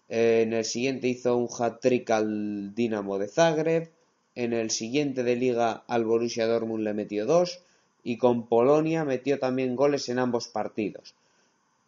[0.09, 3.91] Eh, en el siguiente hizo un hat-trick al Dinamo de Zagreb.
[4.35, 7.61] En el siguiente de liga al Borussia Dortmund le metió dos.
[8.07, 11.15] y con Polonia metió también goles en ambos partidos.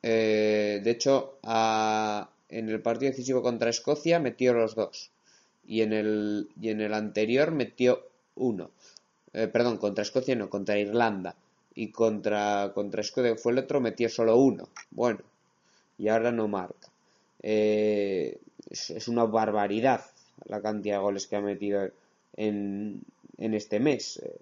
[0.02, 5.10] Eh, de hecho, en el partido decisivo contra Escocia metió los dos
[5.66, 8.06] y en el, y en el anterior metió
[8.36, 8.70] uno.
[9.32, 11.36] Eh, perdón, contra Escocia no, contra Irlanda.
[11.74, 14.68] Y contra, contra Escocia fue el otro, metió solo uno.
[14.90, 15.20] Bueno,
[15.98, 16.88] y ahora no marca.
[17.42, 18.38] Eh,
[18.70, 20.02] es, una barbaridad
[20.46, 21.90] la cantidad de goles que ha metido
[22.36, 23.00] en,
[23.38, 24.18] en este mes.
[24.24, 24.36] Eh,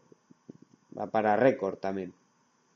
[0.99, 2.13] va para récord también.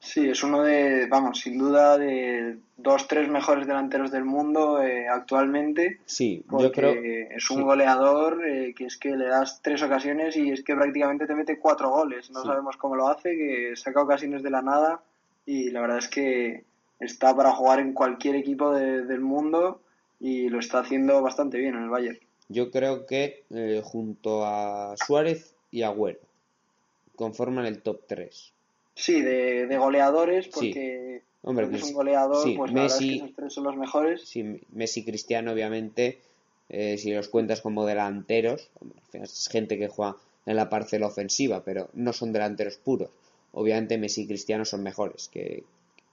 [0.01, 5.09] Sí, es uno de, vamos, sin duda de dos, tres mejores delanteros del mundo eh,
[5.09, 6.01] actualmente.
[6.07, 6.95] Sí, yo creo.
[7.31, 11.27] Es un goleador eh, que es que le das tres ocasiones y es que prácticamente
[11.27, 12.31] te mete cuatro goles.
[12.31, 15.03] No sabemos cómo lo hace, que saca ocasiones de la nada
[15.45, 16.65] y la verdad es que
[17.01, 19.81] está para jugar en cualquier equipo del mundo
[20.21, 22.19] y lo está haciendo bastante bien en el Bayern.
[22.49, 26.21] Yo creo que eh, junto a Suárez y Agüero
[27.17, 28.53] conforman el top 3.
[28.95, 34.23] Sí, de, goleadores, porque Hombre, es un goleador, pues Messi, esos tres son los mejores.
[34.27, 36.19] Sí, Messi Cristiano, obviamente,
[36.69, 38.71] eh, si los cuentas como delanteros,
[39.13, 43.11] es gente que juega en la parcela ofensiva, pero no son delanteros puros.
[43.53, 45.65] Obviamente Messi y Cristiano son mejores que,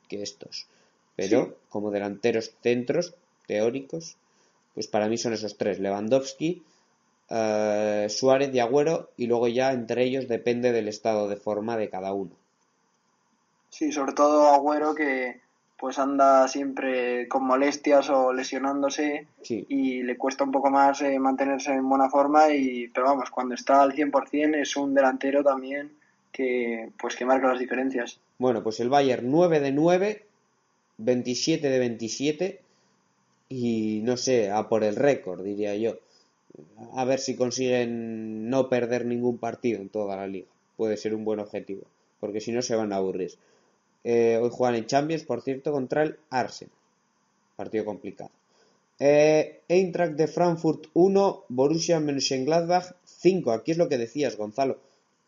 [0.09, 0.67] estos.
[1.15, 3.15] Pero como delanteros centros
[3.47, 4.17] teóricos,
[4.75, 5.79] pues para mí son esos tres.
[5.79, 6.63] Lewandowski,
[7.29, 11.89] eh, Suárez y Agüero, y luego ya entre ellos depende del estado de forma de
[11.89, 12.31] cada uno.
[13.69, 15.41] Sí, sobre todo Agüero que
[15.77, 21.73] pues anda siempre con molestias o lesionándose y le cuesta un poco más eh, mantenerse
[21.73, 25.91] en buena forma y pero vamos, cuando está al 100% es un delantero también
[26.31, 28.19] que pues que marca las diferencias.
[28.37, 30.25] Bueno, pues el Bayern 9 de 9,
[30.97, 32.61] 27 de 27
[33.49, 35.97] y no sé, a por el récord, diría yo.
[36.93, 40.47] A ver si consiguen no perder ningún partido en toda la liga.
[40.77, 41.83] Puede ser un buen objetivo,
[42.19, 43.33] porque si no se van a aburrir.
[44.03, 46.73] Eh, hoy juegan en Champions, por cierto, contra el Arsenal.
[47.55, 48.31] Partido complicado.
[48.99, 53.51] Eh, Eintracht de Frankfurt 1, Borussia Mönchengladbach 5.
[53.51, 54.77] Aquí es lo que decías, Gonzalo.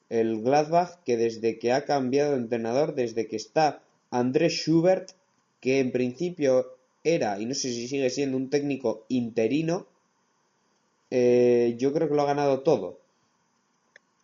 [0.10, 5.12] El Gladbach que desde que ha cambiado de entrenador, desde que está Andrés Schubert,
[5.60, 9.86] que en principio era, y no sé si sigue siendo un técnico interino,
[11.10, 13.00] eh, yo creo que lo ha ganado todo.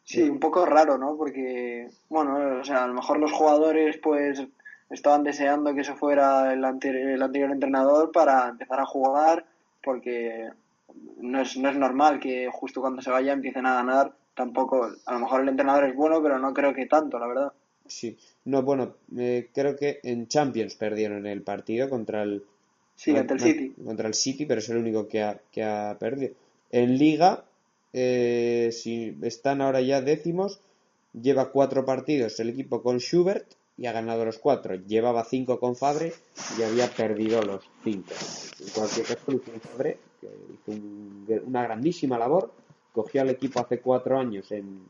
[0.04, 1.16] Sí, un poco raro, ¿no?
[1.16, 4.44] Porque, bueno, o sea, a lo mejor los jugadores pues
[4.90, 9.46] estaban deseando que se fuera el, el anterior entrenador para empezar a jugar,
[9.82, 10.50] porque
[11.20, 14.14] no es, no es normal que justo cuando se vaya empiecen a ganar.
[14.36, 17.54] Tampoco, a lo mejor el entrenador es bueno, pero no creo que tanto, la verdad.
[17.86, 22.44] Sí, no, bueno, eh, creo que en Champions perdieron el partido contra el.
[23.04, 23.74] Sí, el City.
[23.84, 26.34] Contra el City, pero es el único que ha, que ha perdido.
[26.72, 27.44] En Liga
[27.94, 30.60] eh, si están ahora ya décimos,
[31.14, 33.46] lleva cuatro partidos el equipo con Schubert
[33.78, 34.76] y ha ganado los cuatro.
[34.76, 36.12] Llevaba cinco con Fabre
[36.58, 38.14] y había perdido los cinco.
[38.60, 40.82] En cualquier caso, Fabre, que hizo
[41.46, 42.52] una grandísima labor,
[42.92, 44.86] cogió al equipo hace cuatro años en,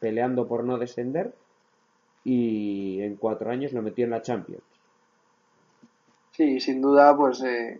[0.00, 1.32] peleando por no descender
[2.24, 4.62] y en cuatro años lo metió en la Champions.
[6.40, 7.78] Sí, sin duda, pues eh,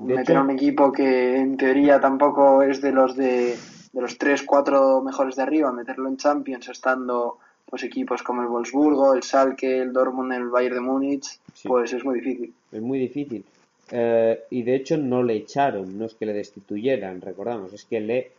[0.00, 3.56] meter a un equipo que en teoría tampoco es de los de
[3.94, 8.48] de los tres, cuatro mejores de arriba, meterlo en Champions estando pues equipos como el
[8.48, 12.52] Wolfsburgo, el Schalke, el Dortmund, el Bayern de Múnich, pues es muy difícil.
[12.72, 13.44] Es muy difícil.
[13.92, 18.00] Eh, y de hecho no le echaron, no es que le destituyeran, recordamos, es que
[18.00, 18.32] le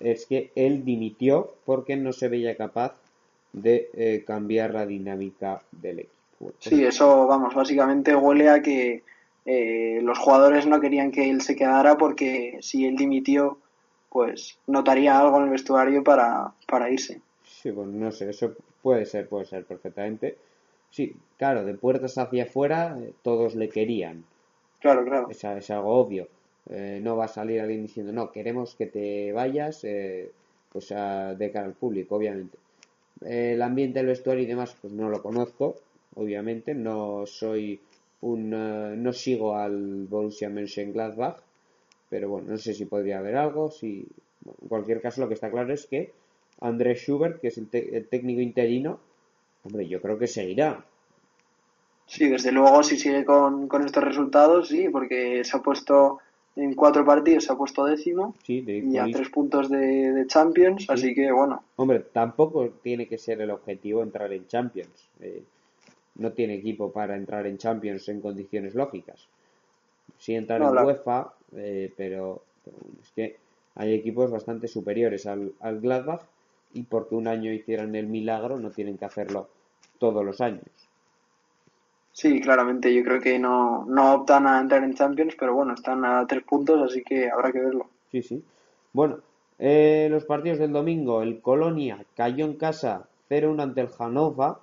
[0.00, 2.94] es que él dimitió porque no se veía capaz
[3.52, 6.21] de eh, cambiar la dinámica del equipo.
[6.58, 9.02] Sí, eso, vamos, básicamente huele a que
[9.44, 13.58] eh, los jugadores no querían que él se quedara porque si él dimitió,
[14.08, 17.20] pues notaría algo en el vestuario para, para irse.
[17.44, 20.36] Sí, pues no sé, eso puede ser, puede ser perfectamente.
[20.90, 24.24] Sí, claro, de puertas hacia afuera eh, todos le querían.
[24.80, 25.28] Claro, claro.
[25.30, 26.28] Es, es algo obvio.
[26.70, 30.30] Eh, no va a salir alguien diciendo, no, queremos que te vayas, eh,
[30.70, 32.58] pues a, de cara al público, obviamente.
[33.24, 35.76] el ambiente del vestuario y demás, pues no lo conozco,
[36.14, 36.74] obviamente.
[36.74, 37.80] No soy
[38.20, 38.50] un,
[39.02, 41.36] no sigo al Borussia Mönchengladbach,
[42.08, 43.70] pero bueno, no sé si podría haber algo.
[43.70, 44.06] Si,
[44.46, 46.12] en cualquier caso, lo que está claro es que
[46.60, 47.68] Andrés Schubert, que es el,
[48.08, 49.00] técnico interino,
[49.64, 50.84] hombre, yo creo que seguirá.
[52.06, 56.18] Sí, desde luego, si sigue con, estos resultados, sí, porque se ha puesto
[56.54, 61.14] en cuatro partidos, se ha puesto décimo sí, y a tres puntos de, Champions, así
[61.14, 61.64] que bueno.
[61.76, 65.08] Hombre, tampoco tiene que ser el objetivo entrar en Champions.
[65.20, 65.42] Eh,
[66.16, 69.28] no tiene equipo para entrar en Champions en condiciones lógicas
[70.22, 72.42] sí entrar en UEFA, eh, pero,
[73.02, 73.36] es que
[73.74, 76.22] hay equipos bastante superiores al, al, Gladbach
[76.74, 79.48] y porque un año hicieran el milagro no tienen que hacerlo
[79.98, 80.64] todos los años.
[82.12, 86.04] Sí, claramente, yo creo que no, no optan a entrar en Champions, pero bueno, están
[86.04, 87.86] a tres puntos, así que habrá que verlo.
[88.10, 88.44] Sí, sí.
[88.92, 89.18] Bueno,
[89.58, 94.56] eh, los partidos del domingo, el Colonia cayó en casa 0-1 ante el Hannover,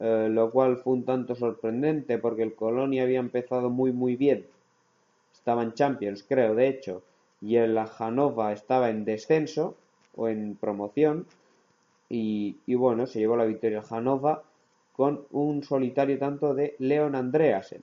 [0.00, 4.46] eh, lo cual fue un tanto sorprendente porque el Colonia había empezado muy muy bien.
[5.32, 7.02] Estaba en Champions, creo, de hecho,
[7.40, 9.76] y el Hannover estaba en descenso
[10.16, 11.26] o en promoción.
[12.10, 14.38] Y, y bueno, se llevó la victoria el Hannover
[14.94, 17.82] con un solitario tanto de Leon Andreasen.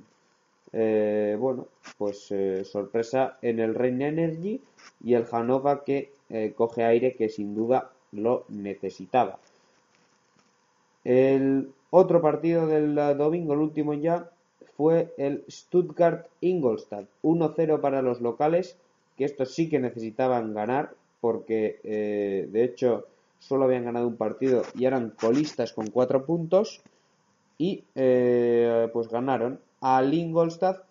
[0.74, 4.62] Eh, bueno, pues eh, sorpresa en el Reign Energy
[5.02, 9.40] y el Hannover que eh, coge aire que sin duda lo necesitaba.
[11.06, 14.30] El otro partido del domingo, el último ya,
[14.78, 17.06] fue el Stuttgart-Ingolstadt.
[17.24, 18.78] 1-0 para los locales,
[19.18, 21.80] que estos sí que necesitaban ganar, porque
[22.52, 23.06] de hecho
[23.40, 26.82] solo habían ganado un partido y eran colistas con 4 puntos
[27.58, 30.84] y eh, pues ganaron al Ingolstadt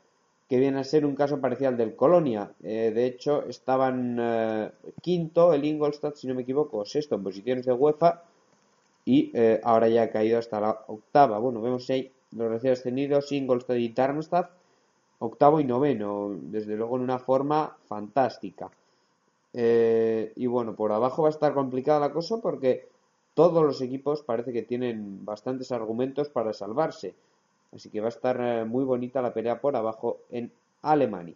[0.48, 2.52] que viene a ser un caso parecido al del Colonia.
[2.62, 7.64] Eh, de hecho, estaban eh, quinto el Ingolstadt, si no me equivoco, sexto en posiciones
[7.64, 8.22] de UEFA
[9.04, 9.32] y
[9.62, 11.38] ahora ya ha caído hasta la octava.
[11.38, 14.50] Bueno, vemos ahí los recién ascendidos, Ingolstadt y Darmstadt,
[15.18, 18.70] octavo y noveno, desde luego en una forma fantástica.
[19.52, 22.88] y bueno, por abajo va a estar complicada la cosa porque
[23.34, 27.14] todos los equipos parece que tienen bastantes argumentos para salvarse.
[27.74, 30.52] Así que va a estar eh, muy bonita la pelea por abajo en
[30.82, 31.34] Alemania.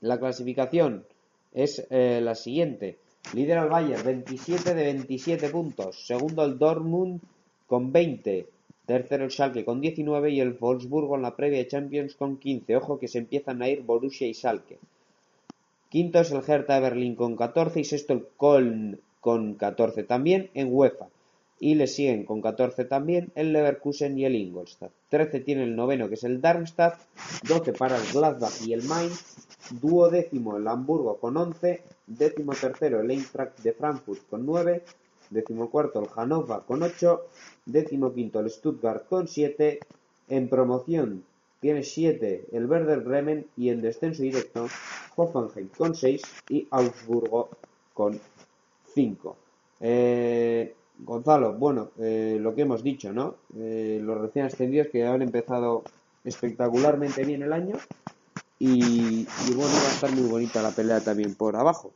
[0.00, 1.04] La clasificación
[1.52, 2.98] es eh, la siguiente.
[3.34, 6.06] Líder el Bayern, 27 de 27 puntos.
[6.06, 7.20] Segundo el Dortmund
[7.66, 8.48] con 20.
[8.86, 12.76] Tercero el Schalke con 19 y el Wolfsburgo en la previa Champions con 15.
[12.76, 14.78] Ojo que se empiezan a ir Borussia y Schalke.
[15.90, 20.48] Quinto es el Hertha de Berlín con 14 y sexto el Köln con 14 también
[20.54, 21.08] en UEFA.
[21.60, 24.92] Y le siguen con 14 también el Leverkusen y el Ingolstadt.
[25.10, 26.98] 13 tiene el noveno que es el Darmstadt,
[27.46, 33.10] 12 para el Gladbach y el Mainz, duodécimo el Hamburgo con 11, décimo tercero el
[33.10, 34.82] Eintracht de Frankfurt con 9,
[35.30, 37.26] décimo cuarto el Hannover con 8,
[37.66, 39.80] décimo quinto el Stuttgart con 7,
[40.28, 41.24] en promoción
[41.60, 44.68] tiene 7 el Werder Bremen y en descenso directo
[45.16, 47.48] Hoffenheim con 6 y Augsburgo
[47.94, 48.20] con
[48.94, 49.36] 5.
[49.80, 53.36] Eh, Gonzalo, bueno, eh, lo que hemos dicho, ¿no?
[53.56, 55.84] Eh, los recién ascendidos que han empezado
[56.24, 57.76] espectacularmente bien el año
[58.58, 61.92] y, bueno, va a estar muy bonita la pelea también por abajo.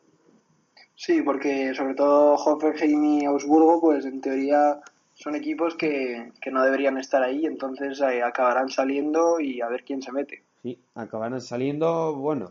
[0.95, 4.81] Sí, porque sobre todo Hoffenheim y Augsburgo, pues en teoría
[5.15, 10.13] son equipos que, no deberían estar ahí, entonces acabarán saliendo y a ver quién se
[10.13, 10.43] mete.
[10.63, 12.51] Sí, acabarán saliendo, bueno,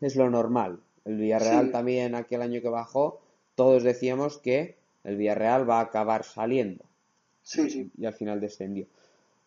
[0.00, 0.80] es, lo normal.
[1.04, 3.20] El Villarreal también aquel año que bajó
[3.58, 6.84] todos decíamos que el Villarreal va a acabar saliendo.
[7.42, 7.90] Sí, sí.
[7.98, 8.86] Y al final descendió.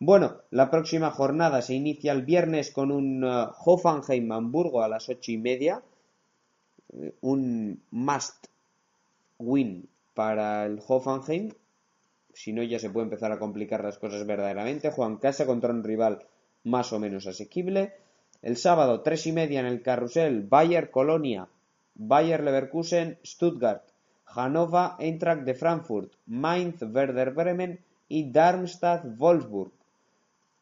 [0.04, 5.30] Bueno, la próxima jornada se inicia el viernes con un uh, Hoffenheim-Hamburgo a las ocho
[5.30, 5.80] y media.
[6.92, 8.48] Eh, un must
[9.38, 11.52] win para el Hoffenheim.
[12.34, 14.90] Si no, ya se puede empezar a complicar las cosas verdaderamente.
[14.90, 16.26] Juan casa contra un rival
[16.64, 17.92] más o menos asequible.
[18.42, 21.46] El sábado, tres y media en el carrusel, Bayer Colonia,
[21.94, 23.84] Bayer Leverkusen, Stuttgart.
[24.24, 27.78] Hannover Eintracht de Frankfurt, Mainz Werder Bremen
[28.08, 29.70] y Darmstadt Wolfsburg.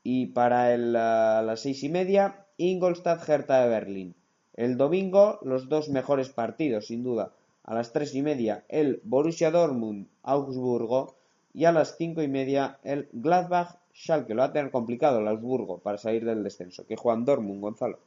[0.02, 4.14] Y para el, las seis y media, Ingolstadt Hertha de Berlín.
[4.54, 7.32] El domingo, los dos mejores partidos, sin duda.
[7.64, 11.14] A las tres y media, el Borussia Dortmund Augsburgo.
[11.52, 14.34] Y a las cinco y media, el Gladbach Schalke.
[14.34, 16.86] Lo va a tener complicado el Augsburgo para salir del descenso.
[16.86, 17.98] Que Juan Dortmund, Gonzalo.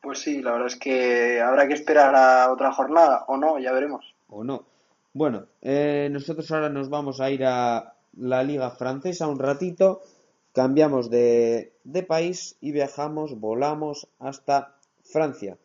[0.00, 3.72] Pues sí, la verdad es que habrá que esperar a otra jornada, o no, ya
[3.72, 4.14] veremos.
[4.28, 4.64] O no.
[5.12, 10.02] Bueno, eh, nosotros ahora nos vamos a ir a la liga francesa un ratito,
[10.52, 11.72] cambiamos de,
[12.08, 15.58] país y viajamos, volamos hasta Francia.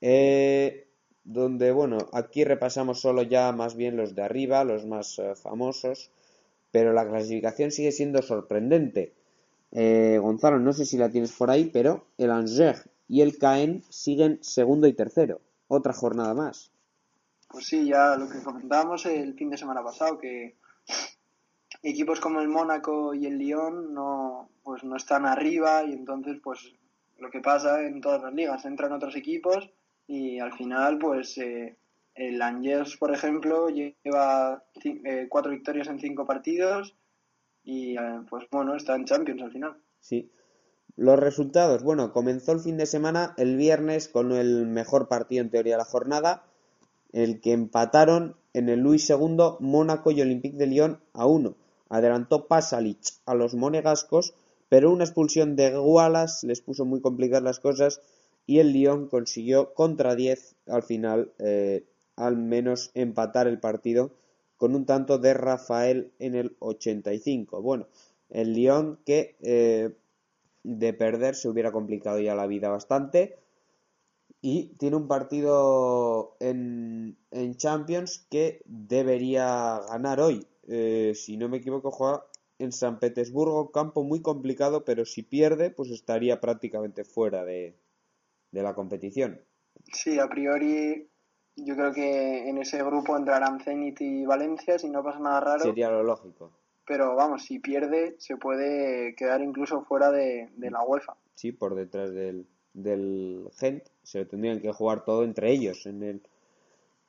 [0.00, 0.88] Eh,
[1.24, 6.10] donde, bueno, aquí repasamos solo ya más bien los de arriba, los más eh, famosos,
[6.70, 9.12] pero la clasificación sigue siendo sorprendente.
[9.74, 14.38] Gonzalo, no sé si la tienes por ahí, pero el Angers y el Caen siguen
[14.42, 15.40] segundo y tercero.
[15.68, 16.70] Otra jornada más.
[17.52, 20.56] Pues sí, ya lo que comentábamos el fin de semana pasado, que
[21.82, 26.72] equipos como el Mónaco y el Lyon no, pues no están arriba y entonces pues
[27.18, 29.70] lo que pasa en todas las ligas, entran otros equipos
[30.06, 31.76] y al final pues eh,
[32.14, 36.94] el Angers, por ejemplo, lleva eh, cuatro victorias en cinco partidos
[37.64, 39.76] y eh, pues bueno, está en Champions al final.
[40.00, 40.30] Sí.
[40.96, 45.50] Los resultados, bueno, comenzó el fin de semana el viernes con el mejor partido en
[45.50, 46.44] teoría de la jornada,
[47.12, 51.56] el que empataron en el Luis II Mónaco y Olympique de Lyon a uno.
[51.92, 54.32] Adelantó Pasalic a los monegascos,
[54.70, 58.00] pero una expulsión de Wallace les puso muy complicadas las cosas
[58.46, 61.84] y el Lyon consiguió contra 10 al final eh,
[62.16, 64.10] al menos empatar el partido
[64.56, 67.60] con un tanto de Rafael en el 85.
[67.60, 67.88] Bueno,
[68.30, 69.90] el Lyon que eh,
[70.62, 73.36] de perder se hubiera complicado ya la vida bastante
[74.40, 77.16] y tiene un partido en
[77.56, 80.46] Champions que debería ganar hoy.
[80.68, 82.24] Eh, si no me equivoco, juega
[82.58, 87.76] en San Petersburgo, campo muy complicado, pero si pierde, pues estaría prácticamente fuera de,
[88.52, 89.40] de la competición.
[89.92, 91.08] Sí, a priori
[91.56, 95.64] yo creo que en ese grupo entrarán Zenit y Valencia, si no pasa nada raro.
[95.64, 96.52] Sería lo lógico.
[96.86, 101.16] Pero vamos, si pierde, se puede quedar incluso fuera de, de la UEFA.
[101.34, 103.84] Sí, por detrás del, del Gent.
[104.02, 106.22] Se lo tendrían que jugar todo entre ellos en el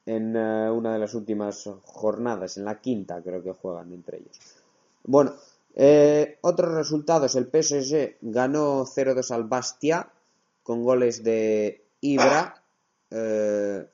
[0.05, 4.39] en eh, una de las últimas jornadas, en la quinta creo que juegan entre ellos.
[5.03, 5.33] Bueno,
[5.75, 10.09] eh, otros resultados, el PSG ganó 0-2 al Bastia
[10.61, 12.61] con goles de Ibra,
[13.11, 13.85] eh,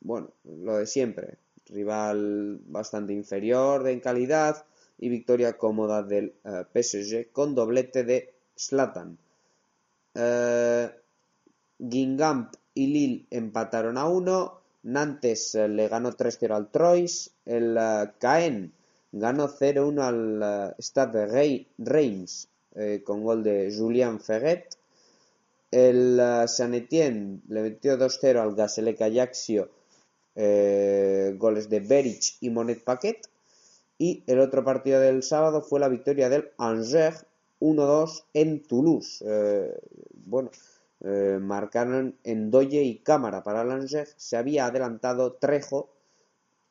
[0.00, 4.64] bueno, lo de siempre, rival bastante inferior en calidad
[4.98, 9.18] y victoria cómoda del PSG con doblete de Slatan.
[11.78, 14.61] Guingamp y Lille empataron a 1.
[14.84, 17.30] Nantes eh, le ganó 3-0 al Troyes.
[17.44, 18.72] El eh, Caen
[19.12, 22.48] ganó 0-1 al eh, Stade Rei- Reims
[23.04, 24.78] con gol de Julien Ferret.
[25.70, 26.18] El
[26.48, 29.68] Saint Etienne le metió 2-0 al Gaselec Ajaccio.
[30.34, 33.28] goles de Beric y Monet Paquet.
[33.98, 37.26] Y el otro partido del sábado fue la victoria del Angers
[37.60, 39.22] 1-2 en Toulouse.
[40.24, 40.50] Bueno,
[41.04, 44.14] eh, marcaron en Doye y Cámara para el.
[44.16, 45.90] Se había adelantado Trejo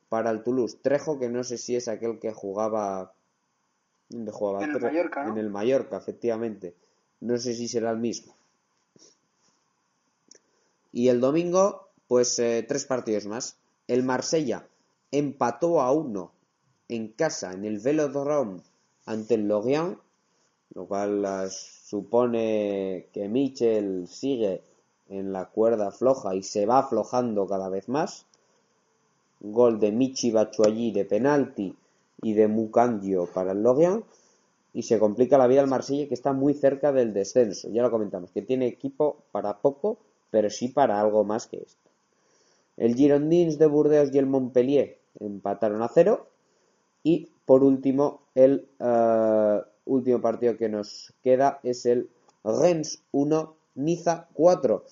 [0.07, 0.77] para el Toulouse.
[0.82, 3.13] Trejo que no sé si es aquel que jugaba...
[4.09, 4.63] ¿Dónde jugaba?
[4.63, 5.32] En el Mallorca, ¿no?
[5.32, 6.75] En el Mallorca, efectivamente.
[7.21, 8.36] No sé si será el mismo.
[10.91, 13.57] Y el domingo, pues eh, tres partidos más.
[13.88, 14.67] El Marsella
[15.11, 16.32] empató a uno
[16.88, 18.61] en casa en el Velodrome
[19.05, 19.97] ante el Lorient,
[20.73, 21.49] lo cual eh,
[21.92, 24.62] supone que Michel sigue
[25.10, 28.26] en la cuerda floja y se va aflojando cada vez más.
[29.42, 31.76] Gol de Michi Batshuayi de penalti
[32.22, 34.06] y de Mucandio para el Lorient.
[34.74, 37.68] Y se complica la vida al Marsella que está muy cerca del descenso.
[37.70, 39.98] Ya lo comentamos, que tiene equipo para poco,
[40.30, 41.89] pero sí para algo más que esto.
[42.78, 46.28] El Girondins de Burdeos y el Montpellier empataron a cero.
[47.04, 52.09] Y por último, el eh, último partido que nos queda es el
[52.43, 54.84] Rennes 1, Niza 4.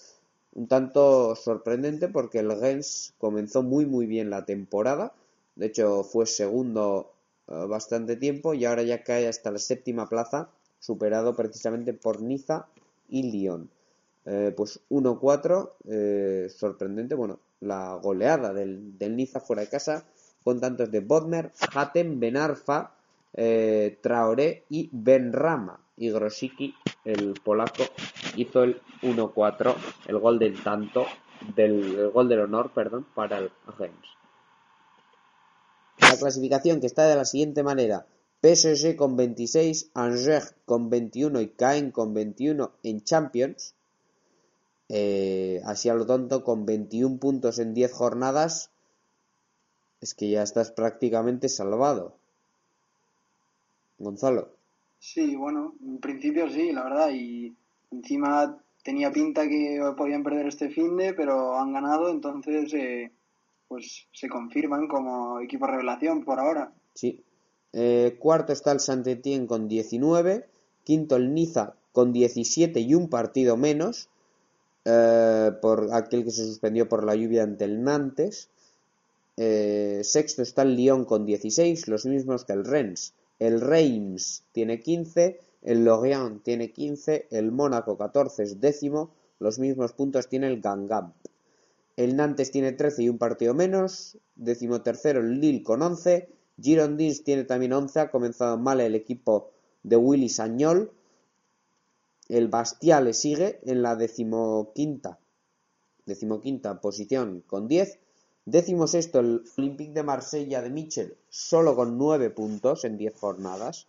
[0.54, 5.14] Un tanto sorprendente porque el Rennes comenzó muy muy bien la temporada.
[5.56, 7.12] De hecho, fue segundo
[7.48, 12.68] eh, bastante tiempo y ahora ya cae hasta la séptima plaza, superado precisamente por Niza
[13.08, 13.70] y Lyon.
[14.26, 17.16] Eh, pues 1-4, eh, sorprendente.
[17.16, 20.06] Bueno, la goleada del, del Niza fuera de casa
[20.44, 22.96] con tantos de Bodmer, Hatem, Benarfa,
[23.34, 25.86] eh, Traoré y Benrama.
[25.98, 26.74] Y Grosicki,
[27.04, 27.84] el polaco,
[28.38, 29.76] hizo el 1-4,
[30.08, 31.06] el gol del tanto,
[31.56, 34.08] del el gol del honor, perdón, para el Reims.
[36.00, 38.08] La clasificación que está de la siguiente manera.
[38.42, 43.76] PSG con 26, Angers con 21 y Caen con 21 en Champions.
[44.88, 48.72] Eh, así a lo tonto, con 21 puntos en 10 jornadas,
[50.02, 52.19] es que ya estás prácticamente salvado.
[54.00, 54.50] Gonzalo.
[55.00, 57.10] Sí, bueno, en principio sí, la verdad.
[57.14, 57.56] Y
[57.92, 63.12] encima tenía pinta que podían perder este fin de, pero han ganado, entonces eh,
[63.68, 66.74] pues se confirman como equipo revelación por ahora.
[66.94, 67.24] Sí.
[67.74, 70.48] Eh, cuarto está el Saint-Étienne con 19.
[70.84, 74.10] Quinto el Niza con 17 y un partido menos.
[74.86, 78.50] eh, por aquel que se suspendió por la lluvia ante el Nantes.
[79.38, 83.14] Eh, sexto está el Lyon con 16, los mismos que el Rennes.
[83.40, 89.94] El Reims tiene 15, el Lorient tiene 15, el Mónaco 14 es décimo, los mismos
[89.94, 91.14] puntos tiene el Gangam.
[91.96, 96.30] El Nantes tiene 13 y un partido menos, décimo tercero el Lille con 11,
[96.62, 99.52] Girondins tiene también 11, ha comenzado mal el equipo
[99.84, 100.92] de Willy Sagnol,
[102.28, 105.20] el Bastia le sigue en la decimoquinta,
[106.06, 108.00] decimoquinta posición con 10,
[108.46, 113.88] Décimo sexto el Olympique de Marsella de Michel, solo con 9 puntos en 10 jornadas.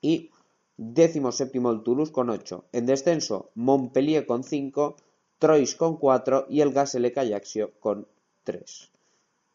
[0.00, 0.30] Y
[0.76, 2.64] décimo séptimo el Toulouse con 8.
[2.72, 4.96] En descenso, Montpellier con 5,
[5.38, 8.06] Troyes con 4 y el Gaselec Ajaccio con
[8.44, 8.90] 3.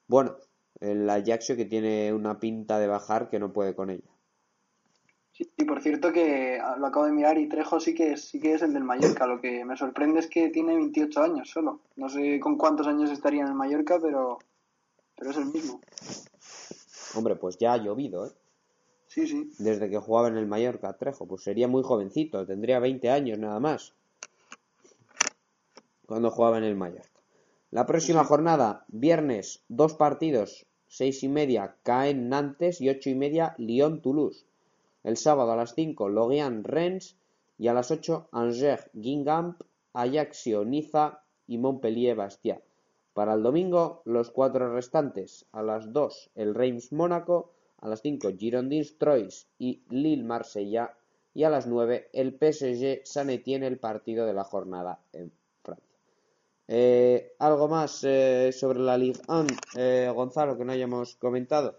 [0.08, 0.36] Bueno,
[0.80, 4.10] el Ajaccio que tiene una pinta de bajar que no puede con ella.
[5.40, 8.42] Y por cierto que ah, lo acabo de mirar y Trejo sí que es, sí
[8.42, 9.26] que es el del Mallorca.
[9.26, 11.80] Lo que me sorprende es que tiene 28 años solo.
[11.96, 14.40] No sé con cuántos años estaría en el Mallorca, pero,
[15.16, 15.80] pero es el mismo.
[17.16, 18.32] Hombre, pues ya ha llovido, ¿eh?
[19.08, 19.52] Sí, sí.
[19.58, 21.26] Desde que jugaba en el Mallorca, Trejo.
[21.26, 23.94] Pues sería muy jovencito, tendría 20 años nada más.
[26.06, 27.10] Cuando jugaba en el Mallorca.
[27.72, 33.56] La próxima jornada, viernes, dos partidos, seis y media, Caen Nantes y ocho y media,
[33.58, 34.49] Lyon Toulouse.
[35.04, 37.18] El sábado a las 5, Lorient Rennes
[37.58, 39.62] y a las 8, Angers Guingamp,
[39.94, 42.62] Ajaccio Niza y Montpellier Bastia.
[43.14, 45.46] Para el domingo, los cuatro restantes.
[45.52, 47.52] A las 2, el Reims Mónaco.
[47.80, 50.96] A las 5, Girondins Troyes y Lille Marsella.
[51.34, 55.32] Y a las 9, el PSG San Etienne, el partido de la jornada en
[55.64, 55.98] Francia.
[56.68, 61.78] Eh, ¿Algo más eh, sobre la Ligue 1, eh, Gonzalo, que no hayamos comentado?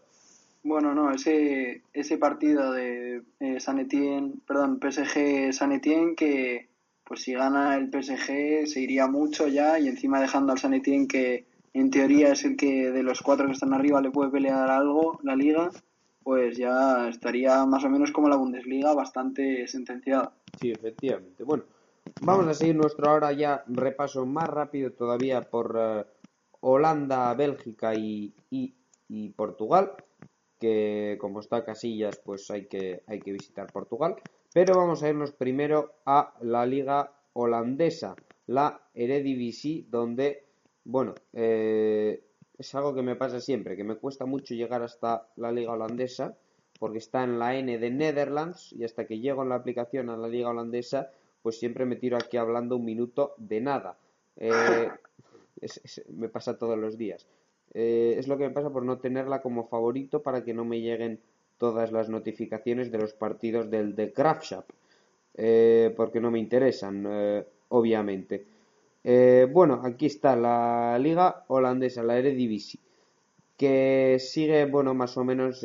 [0.62, 6.68] Bueno, no, ese, ese partido de eh, San Etienne, perdón, PSG San Etienne, que
[7.04, 11.08] pues si gana el PSG se iría mucho ya y encima dejando al San Etienne
[11.08, 14.70] que en teoría es el que de los cuatro que están arriba le puede pelear
[14.70, 15.70] algo, la liga,
[16.22, 20.32] pues ya estaría más o menos como la Bundesliga, bastante sentenciada.
[20.60, 21.42] Sí, efectivamente.
[21.42, 21.64] Bueno,
[22.20, 26.04] vamos a seguir nuestro ahora ya repaso más rápido todavía por eh,
[26.60, 28.74] Holanda, Bélgica y, y,
[29.08, 29.92] y Portugal,
[30.60, 34.16] que como está Casillas, pues hay que, hay que visitar Portugal.
[34.52, 38.14] Pero vamos a irnos primero a la liga holandesa,
[38.46, 40.44] la Eredivisie, donde,
[40.84, 42.22] bueno, eh,
[42.58, 46.36] es algo que me pasa siempre, que me cuesta mucho llegar hasta la liga holandesa,
[46.78, 50.16] porque está en la N de Netherlands, y hasta que llego en la aplicación a
[50.16, 51.10] la liga holandesa,
[51.42, 53.96] pues siempre me tiro aquí hablando un minuto de nada.
[54.36, 54.88] Eh,
[56.08, 57.26] me pasa todos los días.
[57.72, 60.80] Eh, es lo que me pasa por no tenerla como favorito para que no me
[60.80, 61.20] lleguen
[61.58, 64.68] todas las notificaciones de los partidos del The Graafschap,
[65.34, 68.46] eh, porque no me interesan, eh, obviamente.
[69.52, 72.80] Bueno, aquí está la liga holandesa, la Eredivisie,
[73.56, 75.64] que sigue, bueno, más o menos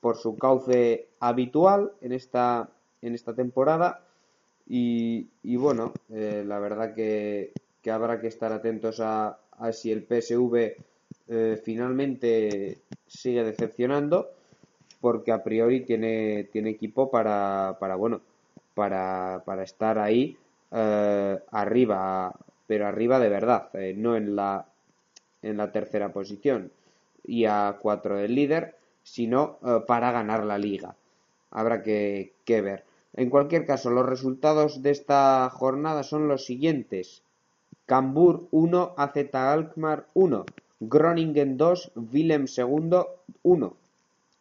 [0.00, 2.68] por su cauce habitual en esta,
[3.00, 4.04] en esta temporada.
[4.68, 10.02] Y, y bueno, la verdad que, que habrá que estar atentos a, a si el
[10.02, 10.76] PSV
[11.32, 14.30] eh, finalmente sigue decepcionando,
[15.00, 18.20] porque a priori tiene, tiene equipo para, para bueno,
[18.74, 20.36] para, para estar ahí
[20.72, 22.34] eh, arriba,
[22.66, 24.66] pero arriba de verdad, eh, no en la,
[25.42, 26.72] en la tercera posición
[27.24, 30.96] y a 4 del líder, sino para ganar la liga.
[31.52, 32.84] Habrá que, que ver.
[33.14, 37.22] En cualquier caso, los resultados de esta jornada son los siguientes.
[37.86, 40.44] Cambur 1, AZ Alkmaar 1,
[40.80, 43.06] Groningen 2, Willem 2
[43.42, 43.76] 1,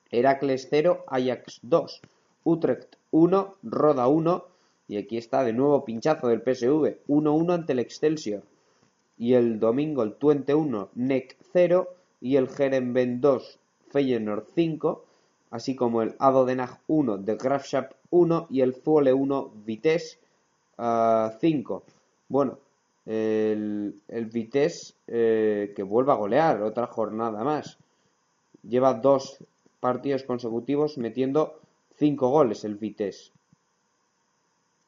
[0.10, 2.02] Heracles 0, Ajax 2,
[2.46, 4.46] Utrecht 1, Roda 1,
[4.88, 8.44] y aquí está de nuevo pinchazo del PSV, 1-1 ante el Excelsior.
[9.18, 11.90] Y el domingo el Twente 1, NEC 0
[12.22, 13.60] y el Herenveen 2,
[13.90, 15.06] Feyenoord 5,
[15.52, 20.18] así como el Ado Den Haag 1, de Graafschap 1 y el Zwolle 1, Vitesse
[20.78, 21.84] ah, 5.
[22.30, 22.60] Bueno,
[23.10, 27.76] el, el Vitesse eh, que vuelva a golear otra jornada más.
[28.62, 29.40] Lleva dos
[29.80, 31.60] partidos consecutivos metiendo
[31.98, 33.32] cinco goles el Vitesse.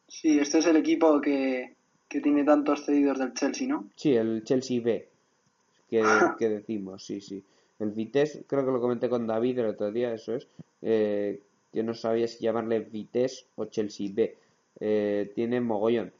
[0.07, 1.73] Sí, este es el equipo que,
[2.07, 3.89] que tiene tantos cedidos del Chelsea, ¿no?
[3.95, 5.07] Sí, el Chelsea B,
[5.89, 6.03] que,
[6.37, 7.43] que decimos, sí, sí.
[7.79, 10.47] El Vitesse, creo que lo comenté con David el otro día, eso es,
[10.83, 11.41] eh,
[11.73, 14.37] que no sabía si llamarle Vitesse o Chelsea B.
[14.79, 16.11] Eh, tiene mogollón.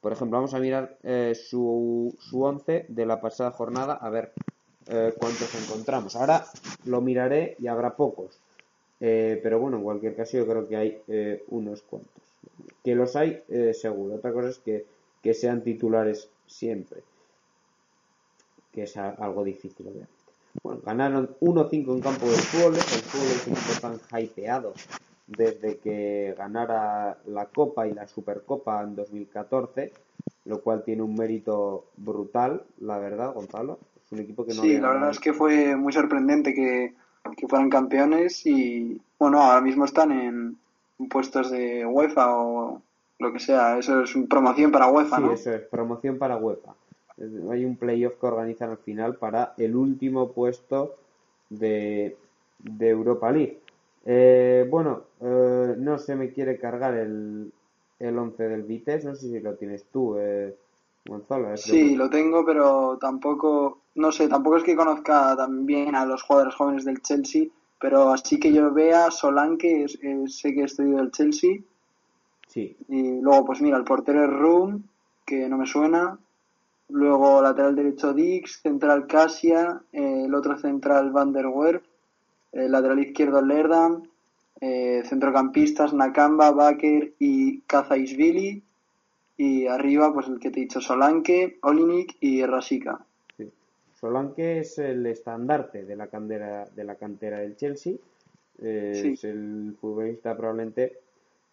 [0.00, 4.32] Por ejemplo, vamos a mirar eh, su, su once de la pasada jornada, a ver
[4.86, 6.16] eh, cuántos encontramos.
[6.16, 6.46] Ahora
[6.86, 8.38] lo miraré y habrá pocos.
[9.00, 11.02] Eh, pero bueno, en cualquier caso yo creo que hay
[11.48, 12.22] unos cuantos.
[12.82, 13.42] Que los hay,
[13.74, 14.14] seguro.
[14.14, 14.86] Otra cosa es que,
[15.22, 17.02] que sean titulares siempre.
[18.72, 20.12] Que es algo difícil, obviamente.
[20.62, 22.78] Bueno, ganaron 1-5 en campo del Zwolle.
[22.78, 24.72] El Zwolle es un tan hypeado
[25.36, 29.92] desde que ganara la Copa y la Supercopa en 2014,
[30.46, 33.78] lo cual tiene un mérito brutal, la verdad, Gonzalo.
[34.04, 35.10] Es un equipo que no Sí, había la verdad ganado.
[35.12, 36.94] es que fue muy sorprendente que,
[37.36, 40.58] que fueran campeones y bueno, ahora mismo están en
[41.08, 42.82] puestos de UEFA o
[43.18, 43.78] lo que sea.
[43.78, 45.32] Eso es promoción para UEFA, Sí, ¿no?
[45.32, 46.74] eso es, promoción para UEFA.
[47.50, 50.96] Hay un playoff que organizan al final para el último puesto
[51.50, 52.16] de,
[52.58, 53.60] de Europa League.
[54.04, 57.52] Eh, bueno, eh, no se me quiere cargar el,
[57.98, 60.56] el 11 del Vitesse, no sé si lo tienes tú, eh,
[61.04, 61.52] Gonzalo.
[61.52, 66.04] es Sí, lo tengo, pero tampoco, no sé, tampoco es que conozca tan bien a
[66.04, 67.46] los jugadores jóvenes del Chelsea,
[67.78, 71.60] Pero así que yo vea, Solanke, es- eh, sé que es cedido del Chelsea.
[72.48, 74.84] Sí, Y luego, pues mira, el portero es Room,
[75.24, 76.18] que no me suena.
[76.88, 81.84] Luego lateral derecho Dix, central Casia, eh, el otro central Van der Werf,
[82.52, 84.02] lateral izquierdo Lerdam,
[84.60, 88.62] eh, centrocampistas Nakamba, Baker y Kazaisvili.
[89.36, 93.04] Y arriba, pues el que te he dicho, Solanke, Olinik y Rasika.
[93.38, 93.50] sí.
[93.94, 97.94] Solanke es el estandarte de la cantera, de la cantera del Chelsea.
[98.62, 99.12] Eh, Sí.
[99.12, 100.98] Es el futbolista probablemente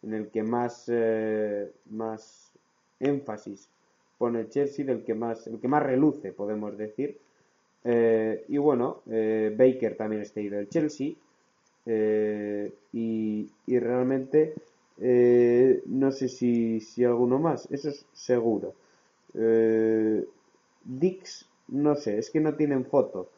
[0.03, 2.51] en el que más, eh, más
[2.99, 3.69] énfasis
[4.17, 7.17] pone el Chelsea, del que más, el que más reluce, podemos decir.
[7.84, 11.13] Eh, y bueno, eh, Baker también está ido del Chelsea.
[11.86, 14.53] Eh, y, y realmente
[14.99, 18.73] eh, no sé si, si alguno más, eso es seguro.
[19.36, 20.25] Eh,
[20.84, 23.30] Dix, no sé, es que no tienen foto.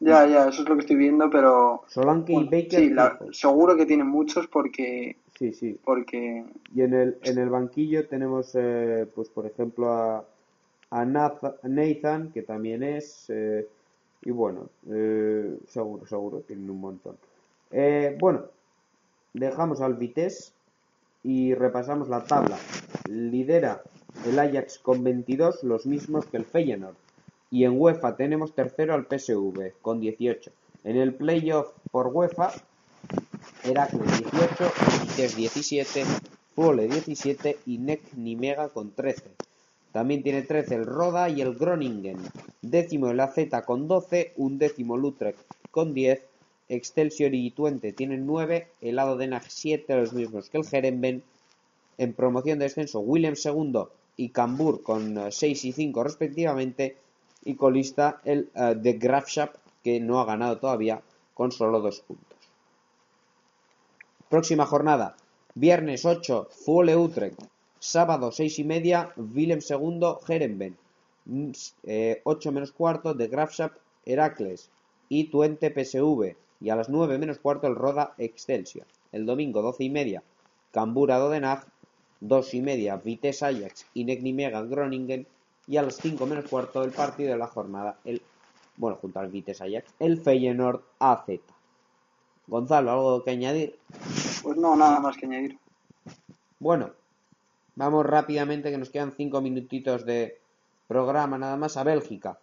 [0.00, 3.18] Ya, ya, eso es lo que estoy viendo, pero Solanke y bueno, Baker, sí, la-
[3.32, 5.78] seguro que tienen muchos porque sí, sí.
[5.84, 6.44] porque
[6.74, 10.24] Y en el, en el banquillo tenemos, eh, pues por ejemplo, a,
[10.90, 13.66] a Natha- Nathan, que también es, eh,
[14.22, 17.16] y bueno, eh, seguro, seguro, tienen un montón.
[17.70, 18.44] Eh, bueno,
[19.34, 20.52] dejamos al Vitesse
[21.22, 22.58] y repasamos la tabla.
[23.08, 23.82] Lidera
[24.26, 26.96] el Ajax con 22, los mismos que el Feyenoord.
[27.50, 30.50] Y en UEFA tenemos tercero al PSV con 18.
[30.84, 32.50] En el playoff por UEFA
[33.64, 34.72] Heracles 18,
[35.02, 36.04] Vitesse 17,
[36.54, 39.24] Fole 17 y Nek Nimega con 13.
[39.92, 42.18] También tiene 13 el Roda y el Groningen.
[42.62, 43.36] Décimo el AZ
[43.66, 45.38] con 12, un décimo el Utrecht
[45.70, 46.22] con 10,
[46.68, 51.22] Excelsior y Twente tienen 9, el Lado de Nag 7, los mismos que el Herenben.
[51.96, 56.96] En promoción de descenso, Willem segundo y Cambur con 6 y 5 respectivamente.
[57.44, 61.00] Y colista el eh, de Graafschap, que no ha ganado todavía
[61.34, 62.38] con solo 2 puntos.
[64.28, 65.16] Próxima jornada.
[65.54, 67.40] Viernes 8, Fuole Utrecht.
[67.80, 70.76] Sábado 6 y media, Willem II, Herenben.
[72.24, 74.70] 8 menos cuarto, de Graafschap, Heracles.
[75.08, 76.36] Y Twente PSV.
[76.60, 78.86] Y a las 9 menos cuarto, el Roda Excelsior.
[79.12, 80.22] El domingo 12 y media,
[80.72, 81.66] Cambura Dodenag.
[82.20, 85.26] 2 y media, Vitesse Ajax y Necnimega Groningen.
[85.66, 88.22] Y a las 5 menos cuarto, el partido de la jornada, el,
[88.76, 91.28] bueno, junto al Vitesse Ajax, el Feyenoord AZ.
[92.46, 93.78] Gonzalo, ¿algo que añadir?
[94.42, 95.58] pues no, nada más que añadir.
[96.58, 96.90] Bueno,
[97.78, 100.40] vamos rápidamente, que nos quedan cinco minutitos de
[100.88, 102.38] programa nada más a Bélgica.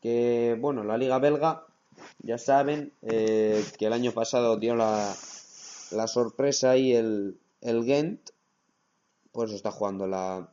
[0.00, 1.64] Que, bueno, la liga belga,
[2.20, 5.12] ya saben, eh, que el año pasado dio la,
[5.90, 8.30] la sorpresa y el, el Ghent,
[9.32, 10.48] pues está jugando la,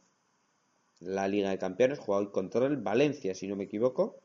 [1.02, 4.16] la Liga de Campeones, juega hoy contra el Valencia, si no me equivoco.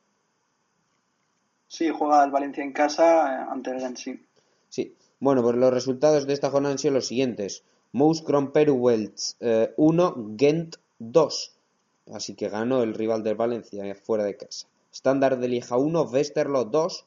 [1.68, 4.24] Sí, juega el Valencia en casa eh, ante el Gent, sí.
[4.70, 7.62] Sí, bueno, pues los resultados de esta jornada han sido los siguientes.
[7.98, 11.56] Mouscron Peruwelz 1, Gent 2.
[12.12, 14.66] Así que ganó el rival del Valencia eh, fuera de casa.
[14.92, 17.06] Standard de Lieja 1, Westerlo 2.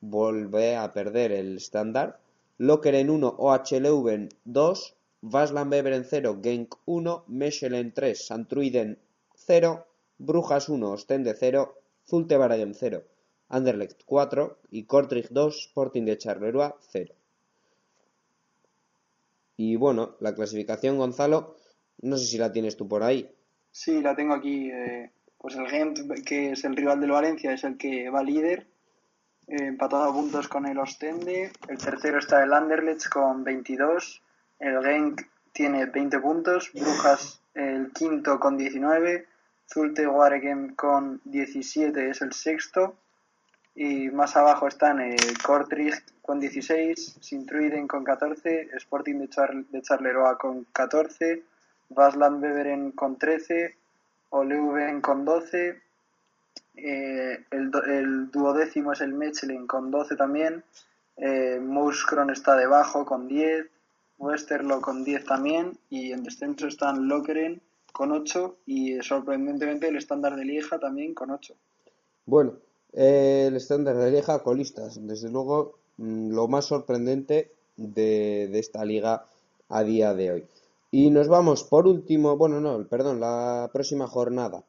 [0.00, 2.20] Vuelve a perder el Standard.
[2.56, 4.94] Lokeren 1, OHLV 2.
[5.22, 7.24] Vaslan Beveren 0, Genk 1.
[7.26, 8.96] Mechelen 3, Santruiden
[9.34, 9.86] 0.
[10.18, 11.74] Brujas 1, Ostende 0.
[12.06, 13.02] Zulte Waregem 0.
[13.48, 17.17] Anderlecht 4 y Kortrijk 2, Sporting de Charleroi 0.
[19.58, 21.56] Y bueno, la clasificación, Gonzalo,
[22.02, 23.28] no sé si la tienes tú por ahí.
[23.72, 24.70] Sí, la tengo aquí.
[24.70, 28.68] eh, pues el Gent, que es el rival del Valencia, es el que va líder,
[29.48, 31.50] eh, empatado a puntos con el Ostende.
[31.68, 34.22] El tercero está el Anderlecht con 22.
[34.60, 36.70] El Genk tiene 20 puntos.
[36.72, 39.26] Brujas el quinto con 19.
[39.66, 42.96] Zulte Waregem con 17 es el sexto.
[43.80, 49.80] Y más abajo están el Kortrijk con 16, Sintruiden con 14, Sporting de, Char de
[49.82, 51.44] Charleroi con 14,
[51.90, 53.76] Vasland Beveren con 13,
[54.30, 55.80] Oleuven con 12,
[56.74, 60.64] eh, el, el duodécimo es el Mechelen con 12 también,
[61.16, 63.64] eh, Mouscron está debajo con 10,
[64.18, 67.62] Westerlo con 10 también, y en descenso están Lokeren
[67.92, 71.54] con 8 y eh, sorprendentemente el estándar de Lieja también con 8.
[72.26, 74.98] Bueno, eh, el estándar de Lieja, colistas.
[75.06, 79.26] Desde luego, mm, lo más sorprendente de, esta liga
[79.68, 80.46] a día de hoy.
[80.90, 84.64] Y nos vamos por último, bueno, no, perdón, la próxima jornada.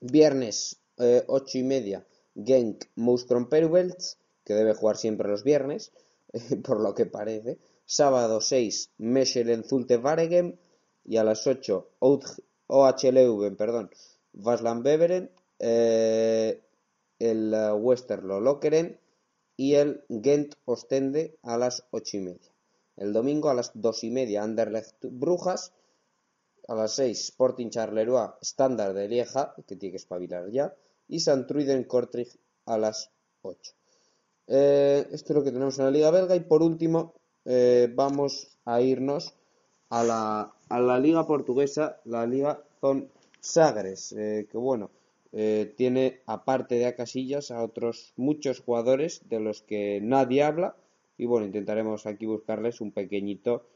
[0.00, 2.04] Viernes, eh, ocho y media,
[2.34, 5.92] Genk Mouscron Peruwelz, que debe jugar siempre los viernes,
[6.64, 7.58] por lo que parece.
[7.86, 10.56] Sábado 6, Mechelen Zulte Waregem.
[11.04, 13.90] Y a las 8, OHLV, perdón,
[14.32, 15.30] Vaslan Beveren.
[15.58, 16.60] eh,
[17.22, 18.98] el eh, Westerlo Lokeren
[19.56, 22.50] y el Gent Ostende a las ocho y media.
[22.96, 25.72] El domingo a las dos y media Anderlecht Brujas,
[26.68, 30.74] a las seis Sporting Charleroi Standard de Lieja, que tiene que espabilar ya,
[31.08, 32.34] y Santruiden Kortrijk
[32.66, 33.10] a las
[33.42, 33.72] ocho.
[34.46, 37.14] Eh, esto es lo que tenemos en la Liga Belga y por último
[37.44, 39.34] eh, vamos a irnos
[39.90, 43.08] a la, a la Liga Portuguesa, la Liga Zon
[43.40, 44.90] Sagres, eh, que bueno,
[45.32, 50.76] eh, tiene aparte de a Casillas a otros muchos jugadores de los que nadie habla
[51.16, 53.66] y bueno, intentaremos aquí buscarles un pequeñito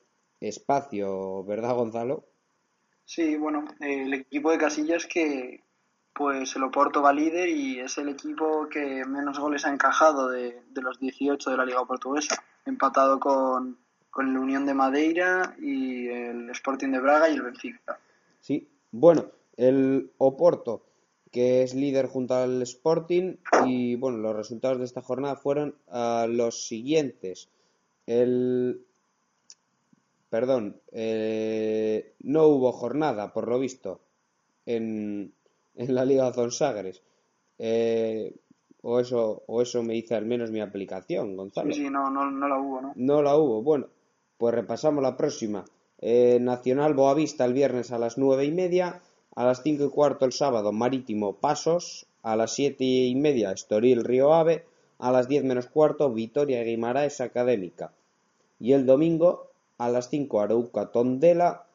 [0.41, 2.25] espacio, ¿verdad Gonzalo?
[3.05, 5.63] Sí, bueno, el equipo de Casillas que
[6.13, 10.63] pues el Oporto va líder y es el equipo que menos goles ha encajado de,
[10.71, 13.79] de los 18 de la Liga Portuguesa, empatado con,
[14.11, 17.99] con el Unión de Madeira y el Sporting de Braga y el Benfica.
[18.41, 19.27] Sí, bueno,
[19.57, 20.83] el Oporto
[21.37, 26.27] que es líder junto al Sporting y bueno, los resultados de esta jornada fueron uh,
[26.27, 27.51] los siguientes.
[28.07, 28.81] El
[30.31, 34.01] perdón, eh, no hubo jornada, por lo visto,
[34.65, 35.35] en,
[35.75, 37.03] en la Liga Zonsagres.
[37.59, 38.35] Eh,
[38.81, 41.71] o eso, o eso me dice al menos mi aplicación, Gonzalo.
[41.75, 42.93] Sí, sí, no, no, no la hubo, ¿no?
[42.97, 43.63] No la hubo.
[43.63, 43.89] Bueno,
[44.39, 45.67] pues repasamos la próxima.
[45.99, 49.03] Eh, Nacional Boavista el viernes a las nueve y media.
[49.37, 52.07] A las cinco y cuarto el sábado Marítimo Pasos.
[52.23, 54.65] A las siete y media Estoril Río Ave.
[54.99, 57.93] A las diez menos cuarto Vitoria Guimaraes Académica.
[58.59, 61.67] Y el domingo a las cinco Arauca Tondela.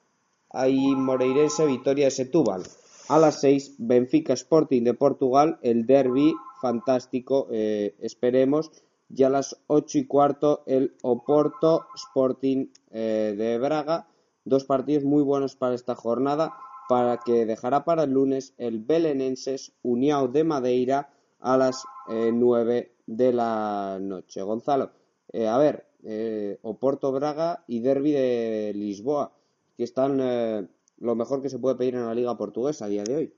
[0.50, 2.64] Ahí Moreirense Vitoria Setúbal.
[3.10, 5.60] A las seis Benfica Sporting de Portugal.
[5.62, 6.34] El derby
[6.64, 8.72] fantástico, eh, esperemos.
[9.16, 14.08] Y a las ocho y cuarto el Oporto Sporting eh, de Braga.
[14.46, 16.56] Dos partidos muy buenos para esta jornada
[16.90, 21.10] para que dejará para el lunes el Belenenses Uniao de Madeira
[21.40, 24.42] a las eh, 9 de la noche.
[24.42, 24.92] Gonzalo,
[25.32, 29.32] eh, a ver, eh, Oporto Braga y Derby de Lisboa,
[29.78, 30.68] que están eh,
[30.98, 33.34] lo mejor que se puede pedir en la liga portuguesa a día de hoy.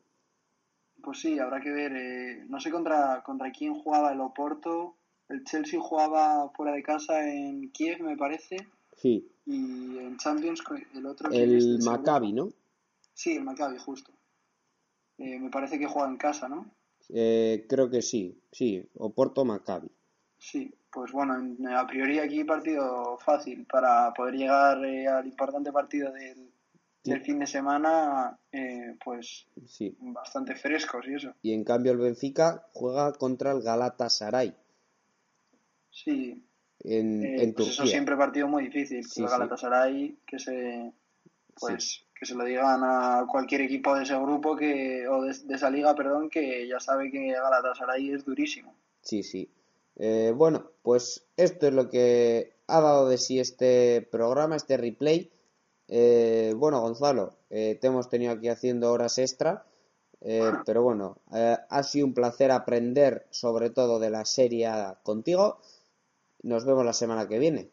[1.02, 1.92] Pues sí, habrá que ver.
[1.96, 4.96] eh, no sé contra, contra quién jugaba el Oporto.
[5.30, 8.58] El Chelsea jugaba fuera de casa en Kiev, me parece.
[8.96, 10.64] Sí, Y en Champions
[10.94, 11.30] el otro...
[11.32, 11.80] el.
[11.84, 12.50] Maccabi, ¿no?
[13.14, 14.12] Sí, el Maccabi, justo.
[15.18, 16.66] Eh, me parece que juega en casa, ¿no?
[17.10, 19.90] Eh, creo que sí, sí, Oporto Maccabi.
[20.38, 25.72] Sí, pues bueno, en- a priori aquí partido fácil para poder llegar eh, al importante
[25.72, 26.50] partido del,
[27.04, 29.96] del fin de semana, eh, pues Sí.
[30.00, 31.34] bastante frescos y eso.
[31.42, 34.56] Y en cambio el Benfica juega contra el Galatasaray
[35.92, 36.44] Sí,
[36.80, 37.92] en, en pues eso Turquía.
[37.92, 39.04] siempre partido muy difícil.
[39.04, 39.32] Sí, el.
[39.32, 40.92] Galatasaray, que se,
[41.60, 45.56] pues, que se lo digan a cualquier equipo de ese grupo que, o de, de
[45.56, 48.74] esa liga, perdón, que ya sabe que Galatasaray es durísimo.
[49.02, 49.52] Sí, sí.
[49.98, 55.32] Eh, bueno, pues esto es lo que ha dado de sí este programa, este replay.
[55.90, 59.66] Eh, bueno, Gonzalo, eh, te hemos tenido aquí haciendo horas extra,
[60.66, 65.60] pero bueno, ha sido un placer aprender sobre todo de la serie A contigo.
[66.42, 67.73] Nos vemos la semana que viene.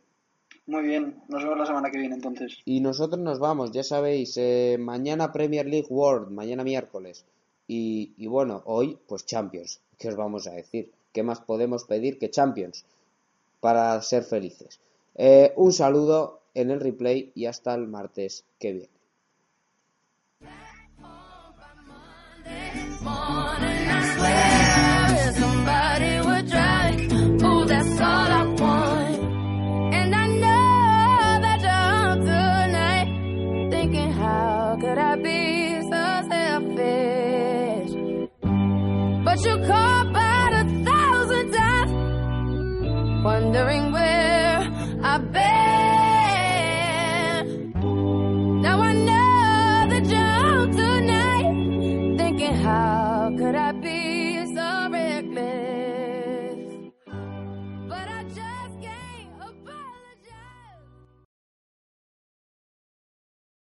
[0.67, 2.59] Muy bien, nos vemos la semana que viene entonces.
[2.65, 7.25] Y nosotros nos vamos, ya sabéis, eh, mañana Premier League World, mañana miércoles.
[7.67, 9.81] Y, y bueno, hoy pues Champions.
[9.99, 10.93] ¿Qué os vamos a decir?
[11.13, 12.85] ¿Qué más podemos pedir que Champions
[13.61, 14.81] para ser felices?
[15.15, 19.00] Eh, un saludo en el replay y hasta el martes que viene.